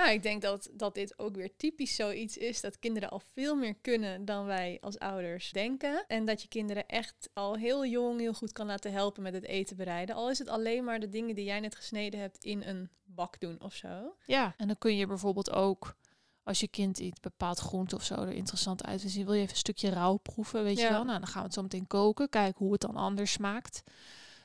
Ja, 0.00 0.08
ik 0.08 0.22
denk 0.22 0.42
dat, 0.42 0.70
dat 0.72 0.94
dit 0.94 1.18
ook 1.18 1.36
weer 1.36 1.56
typisch 1.56 1.94
zoiets 1.94 2.36
is 2.36 2.60
dat 2.60 2.78
kinderen 2.78 3.10
al 3.10 3.20
veel 3.32 3.56
meer 3.56 3.74
kunnen 3.74 4.24
dan 4.24 4.44
wij 4.44 4.78
als 4.80 4.98
ouders 4.98 5.50
denken. 5.50 6.04
En 6.08 6.24
dat 6.24 6.42
je 6.42 6.48
kinderen 6.48 6.86
echt 6.86 7.30
al 7.32 7.54
heel 7.56 7.86
jong 7.86 8.20
heel 8.20 8.32
goed 8.32 8.52
kan 8.52 8.66
laten 8.66 8.92
helpen 8.92 9.22
met 9.22 9.34
het 9.34 9.44
eten 9.44 9.76
bereiden. 9.76 10.14
Al 10.14 10.30
is 10.30 10.38
het 10.38 10.48
alleen 10.48 10.84
maar 10.84 11.00
de 11.00 11.08
dingen 11.08 11.34
die 11.34 11.44
jij 11.44 11.60
net 11.60 11.74
gesneden 11.76 12.20
hebt 12.20 12.44
in 12.44 12.62
een 12.62 12.90
bak 13.04 13.40
doen 13.40 13.60
of 13.60 13.74
zo. 13.74 14.14
Ja, 14.26 14.54
en 14.56 14.66
dan 14.66 14.78
kun 14.78 14.96
je 14.96 15.06
bijvoorbeeld 15.06 15.50
ook. 15.50 15.96
Als 16.42 16.60
je 16.60 16.68
kind 16.68 16.98
iets 16.98 17.20
bepaald 17.20 17.58
groente 17.58 17.96
of 17.96 18.04
zo 18.04 18.14
er 18.14 18.32
interessant 18.32 18.84
uit 18.84 19.00
wil 19.00 19.10
zien, 19.10 19.24
wil 19.24 19.34
je 19.34 19.40
even 19.40 19.52
een 19.52 19.58
stukje 19.58 19.90
rauw 19.90 20.16
proeven, 20.16 20.64
weet 20.64 20.78
Ja. 20.78 20.84
je 20.84 20.90
wel? 20.92 21.04
Nou, 21.04 21.18
dan 21.18 21.28
gaan 21.28 21.40
we 21.40 21.46
het 21.46 21.54
zo 21.54 21.62
meteen 21.62 21.86
koken, 21.86 22.28
kijken 22.28 22.58
hoe 22.64 22.72
het 22.72 22.80
dan 22.80 22.96
anders 22.96 23.32
smaakt. 23.32 23.82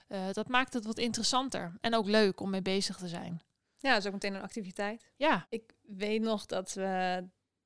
Eh, 0.07 0.31
dat 0.31 0.47
maakt 0.47 0.73
het 0.73 0.85
wat 0.85 0.97
interessanter 0.97 1.77
en 1.81 1.95
ook 1.95 2.05
leuk 2.05 2.39
om 2.39 2.49
mee 2.49 2.61
bezig 2.61 2.97
te 2.97 3.07
zijn. 3.07 3.41
Ja, 3.77 3.89
dat 3.89 3.99
is 3.99 4.05
ook 4.05 4.13
meteen 4.13 4.33
een 4.33 4.41
activiteit. 4.41 5.11
Ja, 5.15 5.45
Ik 5.49 5.73
weet 5.81 6.21
nog 6.21 6.45
dat 6.45 6.73
we 6.73 7.23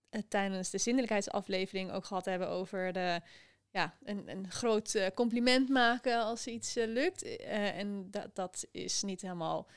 het 0.09 0.29
tijdens 0.29 0.69
de 0.69 0.77
zindelijkheidsaflevering 0.77 1.91
ook 1.91 2.05
gehad 2.05 2.25
hebben 2.25 2.47
over 2.49 2.93
de, 2.93 3.21
ja, 3.69 3.97
een, 4.03 4.29
een 4.29 4.51
groot 4.51 4.95
eh, 4.95 5.07
compliment 5.15 5.69
maken 5.69 6.21
als 6.21 6.47
iets 6.47 6.75
eh, 6.75 6.87
lukt. 6.87 7.23
Eh, 7.23 7.77
en 7.77 8.11
dat, 8.11 8.35
dat 8.35 8.65
is 8.71 9.03
niet 9.03 9.21
helemaal 9.21 9.69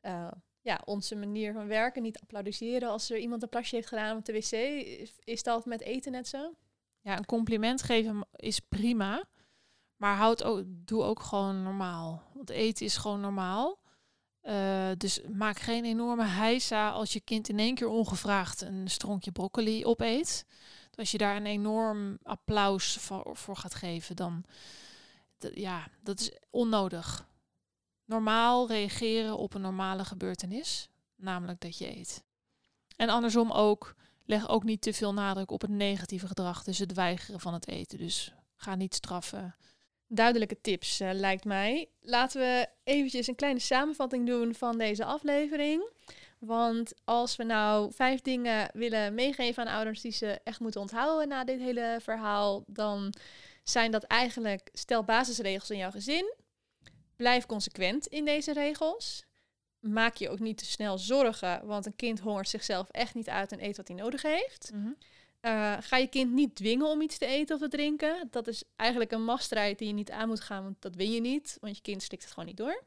eh, 0.00 0.30
ja, 0.60 0.80
onze 0.84 1.16
manier 1.16 1.52
van 1.52 1.66
werken. 1.66 2.02
Niet 2.02 2.20
applaudisseren 2.20 2.88
als 2.88 3.10
er 3.10 3.18
iemand 3.18 3.42
een 3.42 3.48
plasje 3.48 3.74
heeft 3.74 3.88
gedaan 3.88 4.16
op 4.16 4.24
de 4.24 4.32
wc. 4.32 4.52
Is, 4.52 5.12
is 5.24 5.42
dat 5.42 5.66
met 5.66 5.80
eten 5.80 6.12
net 6.12 6.28
zo? 6.28 6.54
ja, 7.02 7.16
een 7.18 7.26
compliment 7.26 7.82
geven 7.82 8.26
is 8.36 8.60
prima, 8.60 9.24
maar 9.96 10.16
houd 10.16 10.42
ook, 10.42 10.64
doe 10.66 11.02
ook 11.02 11.20
gewoon 11.20 11.62
normaal. 11.62 12.22
Want 12.34 12.50
eten 12.50 12.86
is 12.86 12.96
gewoon 12.96 13.20
normaal. 13.20 13.80
Eh, 14.42 14.90
dus 14.96 15.20
maak 15.32 15.58
geen 15.58 15.84
enorme 15.84 16.24
heisa 16.24 16.90
als 16.90 17.12
je 17.12 17.20
kind 17.20 17.48
in 17.48 17.58
één 17.58 17.74
keer 17.74 17.88
ongevraagd 17.88 18.60
een 18.60 18.90
stronkje 18.90 19.32
broccoli 19.32 19.84
opeet. 19.86 20.46
Als 20.94 21.10
je 21.10 21.18
daar 21.18 21.36
een 21.36 21.46
enorm 21.46 22.18
applaus 22.22 22.96
voor, 23.32 23.56
gaat 23.56 23.74
geven, 23.74 24.16
dan 24.16 24.44
ja, 25.54 25.88
dat 26.00 26.20
is 26.20 26.32
onnodig. 26.50 27.26
Normaal 28.04 28.68
reageren 28.68 29.36
op 29.36 29.54
een 29.54 29.60
normale 29.60 30.04
gebeurtenis, 30.04 30.88
namelijk 31.16 31.60
dat 31.60 31.78
je 31.78 31.96
eet. 31.96 32.22
En 32.96 33.08
andersom 33.08 33.50
ook, 33.50 33.94
leg 34.24 34.48
ook 34.48 34.64
niet 34.64 34.82
te 34.82 34.92
veel 34.92 35.12
nadruk 35.12 35.50
op 35.50 35.60
het 35.60 35.70
negatieve 35.70 36.26
gedrag, 36.26 36.64
dus 36.64 36.78
het 36.78 36.92
weigeren 36.92 37.40
van 37.40 37.52
het 37.52 37.68
eten. 37.68 37.98
Dus 37.98 38.34
ga 38.56 38.74
niet 38.74 38.94
straffen. 38.94 39.56
Duidelijke 40.14 40.60
tips, 40.60 41.00
eh, 41.00 41.10
lijkt 41.12 41.44
mij. 41.44 41.88
Laten 42.00 42.40
we 42.40 42.68
eventjes 42.84 43.26
een 43.26 43.34
kleine 43.34 43.60
samenvatting 43.60 44.26
doen 44.26 44.54
van 44.54 44.78
deze 44.78 45.04
aflevering. 45.04 45.90
Want 46.38 46.92
als 47.04 47.36
we 47.36 47.44
nou 47.44 47.92
vijf 47.92 48.20
dingen 48.20 48.70
willen 48.72 49.14
meegeven 49.14 49.66
aan 49.66 49.74
ouders 49.74 50.00
die 50.00 50.12
ze 50.12 50.40
echt 50.44 50.60
moeten 50.60 50.80
onthouden 50.80 51.28
na 51.28 51.44
dit 51.44 51.60
hele 51.60 51.98
verhaal, 52.02 52.64
dan 52.66 53.14
zijn 53.62 53.90
dat 53.90 54.02
eigenlijk 54.02 54.68
stel 54.72 55.04
basisregels 55.04 55.70
in 55.70 55.78
jouw 55.78 55.90
gezin. 55.90 56.34
Blijf 57.16 57.46
consequent 57.46 58.06
in 58.06 58.24
deze 58.24 58.52
regels. 58.52 59.24
Maak 59.80 60.16
je 60.16 60.30
ook 60.30 60.40
niet 60.40 60.58
te 60.58 60.64
snel 60.64 60.98
zorgen, 60.98 61.66
want 61.66 61.86
een 61.86 61.96
kind 61.96 62.20
hongert 62.20 62.48
zichzelf 62.48 62.88
echt 62.88 63.14
niet 63.14 63.28
uit 63.28 63.52
en 63.52 63.64
eet 63.64 63.76
wat 63.76 63.88
hij 63.88 63.96
nodig 63.96 64.22
heeft. 64.22 64.70
Eh, 65.42 65.76
ga 65.80 65.96
je 65.96 66.06
kind 66.06 66.32
niet 66.32 66.54
dwingen 66.54 66.86
om 66.86 67.00
iets 67.00 67.18
te 67.18 67.26
eten 67.26 67.54
of 67.54 67.60
te 67.60 67.68
drinken. 67.68 68.28
Dat 68.30 68.46
is 68.46 68.64
eigenlijk 68.76 69.12
een 69.12 69.24
machtsstrijd 69.24 69.78
die 69.78 69.88
je 69.88 69.94
niet 69.94 70.10
aan 70.10 70.28
moet 70.28 70.40
gaan, 70.40 70.62
want 70.62 70.76
dat 70.78 70.94
win 70.94 71.12
je 71.12 71.20
niet. 71.20 71.56
Want 71.60 71.76
je 71.76 71.82
kind 71.82 72.02
slikt 72.02 72.22
het 72.22 72.32
gewoon 72.32 72.48
niet 72.48 72.56
door. 72.56 72.82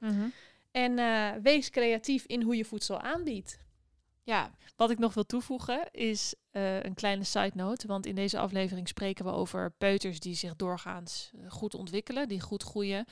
En 0.71 0.99
eh, 0.99 1.31
wees 1.41 1.69
creatief 1.69 2.25
in 2.25 2.41
hoe 2.41 2.55
je 2.55 2.65
voedsel 2.65 2.99
aanbiedt. 2.99 3.59
Ja, 4.23 4.51
wat 4.75 4.89
ik 4.89 4.97
nog 4.97 5.13
wil 5.13 5.25
toevoegen 5.25 5.91
is 5.91 6.35
eh, 6.51 6.83
een 6.83 6.93
kleine 6.93 7.23
side 7.23 7.51
note. 7.53 7.87
Want 7.87 8.05
in 8.05 8.15
deze 8.15 8.39
aflevering 8.39 8.87
spreken 8.87 9.25
we 9.25 9.31
over 9.31 9.71
peuters 9.71 10.19
die 10.19 10.35
zich 10.35 10.55
doorgaans 10.55 11.31
goed 11.47 11.73
ontwikkelen, 11.73 12.27
die 12.27 12.41
goed 12.41 12.63
groeien. 12.63 13.05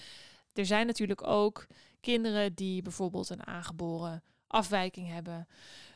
Er 0.54 0.66
zijn 0.66 0.88
natuurlijk 0.88 1.28
ook 1.28 1.68
kinderen 2.02 2.54
die 2.54 2.82
bijvoorbeeld 2.82 3.30
een 3.30 3.48
aangeboren 3.48 4.24
afwijking 4.48 5.10
hebben. 5.10 5.48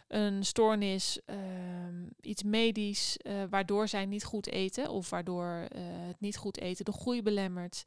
Een 0.07 0.45
stoornis, 0.45 1.19
ehm, 1.25 2.05
iets 2.21 2.43
medisch, 2.43 3.17
eh, 3.17 3.43
waardoor 3.49 3.87
zij 3.87 4.05
niet 4.05 4.23
goed 4.23 4.47
eten 4.47 4.89
of 4.89 5.09
waardoor 5.09 5.67
eh, 5.69 5.81
het 5.83 6.19
niet 6.19 6.37
goed 6.37 6.57
eten 6.59 6.85
de 6.85 6.91
groei 6.91 7.21
belemmert. 7.21 7.83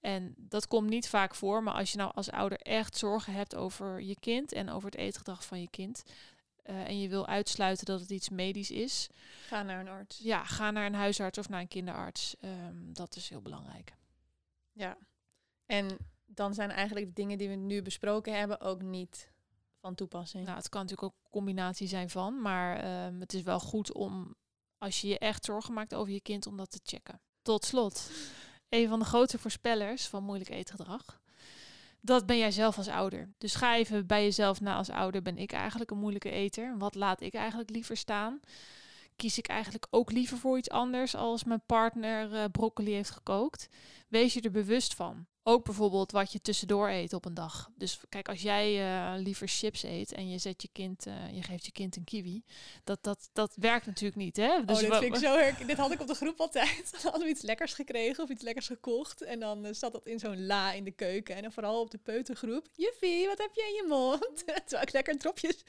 En 0.00 0.34
dat 0.36 0.66
komt 0.66 0.88
niet 0.88 1.08
vaak 1.08 1.34
voor, 1.34 1.62
maar 1.62 1.74
als 1.74 1.92
je 1.92 1.98
nou 1.98 2.12
als 2.14 2.30
ouder 2.30 2.58
echt 2.58 2.96
zorgen 2.96 3.32
hebt 3.32 3.54
over 3.54 4.00
je 4.00 4.16
kind 4.20 4.52
en 4.52 4.68
over 4.70 4.90
het 4.90 5.00
eetgedrag 5.00 5.44
van 5.44 5.60
je 5.60 5.68
kind, 5.70 6.02
eh, 6.62 6.88
en 6.88 7.00
je 7.00 7.08
wil 7.08 7.26
uitsluiten 7.26 7.86
dat 7.86 8.00
het 8.00 8.10
iets 8.10 8.28
medisch 8.28 8.70
is, 8.70 9.08
Ga 9.46 9.62
naar 9.62 9.80
een 9.80 9.88
arts. 9.88 10.18
ja, 10.22 10.44
ga 10.44 10.70
naar 10.70 10.86
een 10.86 10.94
huisarts 10.94 11.38
of 11.38 11.48
naar 11.48 11.60
een 11.60 11.68
kinderarts. 11.68 12.36
Ehm, 12.40 12.92
dat 12.92 13.16
is 13.16 13.28
heel 13.28 13.42
belangrijk. 13.42 13.94
Ja. 14.72 14.96
En 15.66 15.96
dan 16.26 16.54
zijn 16.54 16.70
eigenlijk 16.70 17.06
de 17.06 17.12
dingen 17.12 17.38
die 17.38 17.48
we 17.48 17.54
nu 17.54 17.82
besproken 17.82 18.38
hebben 18.38 18.60
ook 18.60 18.82
niet 18.82 19.30
van 19.80 19.94
toepassing. 19.94 20.44
Nou, 20.44 20.56
het 20.56 20.68
kan 20.68 20.80
natuurlijk 20.80 21.12
ook 21.12 21.18
een 21.24 21.30
combinatie 21.30 21.88
zijn 21.88 22.10
van, 22.10 22.40
maar 22.40 22.76
ehm, 22.76 23.20
het 23.20 23.34
is 23.34 23.42
wel 23.42 23.60
goed 23.60 23.92
om, 23.92 24.34
als 24.78 25.00
je 25.00 25.08
je 25.08 25.18
echt 25.18 25.44
zorgen 25.44 25.74
maakt 25.74 25.94
over 25.94 26.12
je 26.12 26.20
kind, 26.20 26.46
om 26.46 26.56
dat 26.56 26.70
te 26.70 26.80
checken. 26.82 27.20
Tot 27.42 27.64
slot, 27.64 28.10
een 28.68 28.88
van 28.88 28.98
de 28.98 29.04
grote 29.04 29.38
voorspellers 29.38 30.06
van 30.06 30.22
moeilijk 30.22 30.50
eetgedrag. 30.50 31.20
Dat 32.00 32.26
ben 32.26 32.38
jij 32.38 32.50
zelf 32.50 32.76
als 32.76 32.88
ouder. 32.88 33.32
Dus 33.38 33.54
ga 33.54 33.76
even 33.76 34.06
bij 34.06 34.22
jezelf 34.22 34.60
na 34.60 34.76
als 34.76 34.90
ouder. 34.90 35.22
Ben 35.22 35.38
ik 35.38 35.52
eigenlijk 35.52 35.90
een 35.90 35.98
moeilijke 35.98 36.30
eter? 36.30 36.78
Wat 36.78 36.94
laat 36.94 37.20
ik 37.20 37.34
eigenlijk 37.34 37.70
liever 37.70 37.96
staan? 37.96 38.40
Kies 39.16 39.38
ik 39.38 39.48
eigenlijk 39.48 39.86
ook 39.90 40.12
liever 40.12 40.38
voor 40.38 40.58
iets 40.58 40.70
anders 40.70 41.14
als 41.14 41.44
mijn 41.44 41.62
partner 41.66 42.34
eh, 42.34 42.44
broccoli 42.52 42.92
heeft 42.92 43.10
gekookt? 43.10 43.68
Wees 44.08 44.34
je 44.34 44.40
er 44.40 44.50
bewust 44.50 44.94
van. 44.94 45.26
Ook 45.42 45.64
bijvoorbeeld 45.64 46.12
wat 46.12 46.32
je 46.32 46.40
tussendoor 46.40 46.88
eet 46.88 47.12
op 47.12 47.24
een 47.24 47.34
dag. 47.34 47.70
Dus 47.74 48.00
kijk, 48.08 48.28
als 48.28 48.42
jij 48.42 48.80
eh, 48.80 49.20
liever 49.22 49.48
chips 49.48 49.82
eet 49.82 50.12
en 50.12 50.30
je 50.30 50.38
zet 50.38 50.62
je 50.62 50.68
kind, 50.72 51.06
eh, 51.06 51.14
je 51.34 51.42
geeft 51.42 51.64
je 51.66 51.72
kind 51.72 51.96
een 51.96 52.04
kiwi, 52.04 52.44
dat, 52.84 53.02
dat, 53.02 53.30
dat 53.32 53.52
werkt 53.56 53.86
natuurlijk 53.86 54.20
niet. 54.20 54.36
Hè? 54.36 54.64
Dus 54.64 54.82
oh, 54.82 54.90
dit 54.90 54.98
vind 54.98 55.14
ik 55.14 55.20
zo 55.28 55.36
herk- 55.36 55.66
Dit 55.66 55.76
had 55.76 55.92
ik 55.92 56.00
op 56.00 56.06
de 56.06 56.14
groep 56.14 56.40
altijd. 56.40 56.88
Dan 56.92 57.00
hadden 57.02 57.22
we 57.22 57.28
iets 57.28 57.42
lekkers 57.42 57.72
gekregen 57.74 58.24
of 58.24 58.30
iets 58.30 58.42
lekkers 58.42 58.66
gekocht. 58.66 59.22
En 59.22 59.40
dan 59.40 59.64
eh, 59.64 59.72
zat 59.74 59.92
dat 59.92 60.06
in 60.06 60.18
zo'n 60.18 60.46
la 60.46 60.72
in 60.72 60.84
de 60.84 60.90
keuken. 60.92 61.36
En 61.36 61.42
dan 61.42 61.52
vooral 61.52 61.80
op 61.80 61.90
de 61.90 61.98
peutergroep. 61.98 62.68
Juffie, 62.72 63.26
wat 63.26 63.38
heb 63.38 63.50
je 63.54 63.62
in 63.62 63.74
je 63.74 63.84
mond? 63.88 64.36
Terwijl 64.66 64.82
ik 64.82 64.92
lekker 64.92 65.18
dropjes 65.18 65.62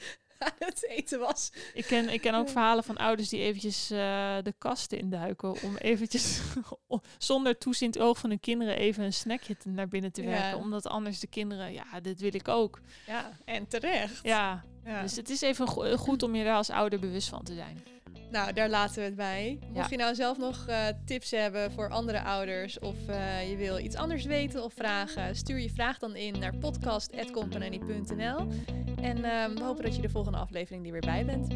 aan 0.44 0.52
het 0.58 0.86
eten 0.88 1.18
was. 1.18 1.52
Ik 1.74 1.84
ken, 1.84 2.08
ik 2.08 2.20
ken 2.20 2.34
ook 2.34 2.48
verhalen 2.48 2.84
van 2.84 2.96
ouders 2.96 3.28
die 3.28 3.40
eventjes 3.40 3.90
eh, 3.90 3.98
de 4.42 4.54
kasten 4.58 4.98
induiken 4.98 5.62
om 5.62 5.76
eventjes 5.76 6.40
zonder 7.18 7.58
toeziend 7.58 7.98
oog 7.98 8.18
van 8.18 8.30
hun 8.30 8.40
kinderen 8.40 8.76
even 8.76 9.04
een 9.04 9.12
snackje 9.12 9.56
te- 9.56 9.68
naar 9.68 9.88
binnen 9.88 10.12
te 10.12 10.22
Ja. 10.22 10.28
werken. 10.28 10.58
Omdat 10.58 10.86
anders 10.86 11.18
de 11.20 11.26
kinderen, 11.26 11.72
ja, 11.72 12.00
dit 12.02 12.20
wil 12.20 12.34
ik 12.34 12.48
ook. 12.48 12.80
Ja, 13.06 13.30
en 13.44 13.68
terecht. 13.68 14.18
Ja, 14.22 14.64
Ja. 14.84 15.02
dus 15.02 15.16
het 15.16 15.30
is 15.30 15.40
even 15.40 15.68
go- 15.68 15.96
goed 15.96 16.22
om 16.22 16.34
je 16.34 16.44
daar 16.44 16.56
als 16.56 16.70
ouder 16.70 16.98
bewust 17.00 17.28
van 17.28 17.42
te 17.42 17.54
zijn. 17.54 17.84
Nou, 18.32 18.52
daar 18.52 18.68
laten 18.68 18.94
we 18.94 19.02
het 19.02 19.14
bij. 19.14 19.58
Mocht 19.72 19.90
je 19.90 19.96
nou 19.96 20.14
zelf 20.14 20.38
nog 20.38 20.66
eh, 20.66 20.86
tips 21.04 21.30
hebben 21.30 21.72
voor 21.72 21.88
andere 21.88 22.22
ouders 22.22 22.78
of 22.78 23.08
eh, 23.08 23.50
je 23.50 23.56
wil 23.56 23.78
iets 23.78 23.96
anders 23.96 24.24
weten 24.24 24.64
of 24.64 24.72
vragen, 24.72 25.36
stuur 25.36 25.60
je 25.60 25.70
vraag 25.70 25.98
dan 25.98 26.16
in 26.16 26.38
naar 26.38 26.56
podcast.company.nl. 26.56 28.46
En 29.02 29.24
ehm, 29.24 29.54
we 29.54 29.62
hopen 29.62 29.84
dat 29.84 29.96
je 29.96 30.02
de 30.02 30.08
volgende 30.08 30.38
aflevering 30.38 30.86
er 30.86 30.92
weer 30.92 31.00
bij 31.00 31.24
bent. 31.24 31.48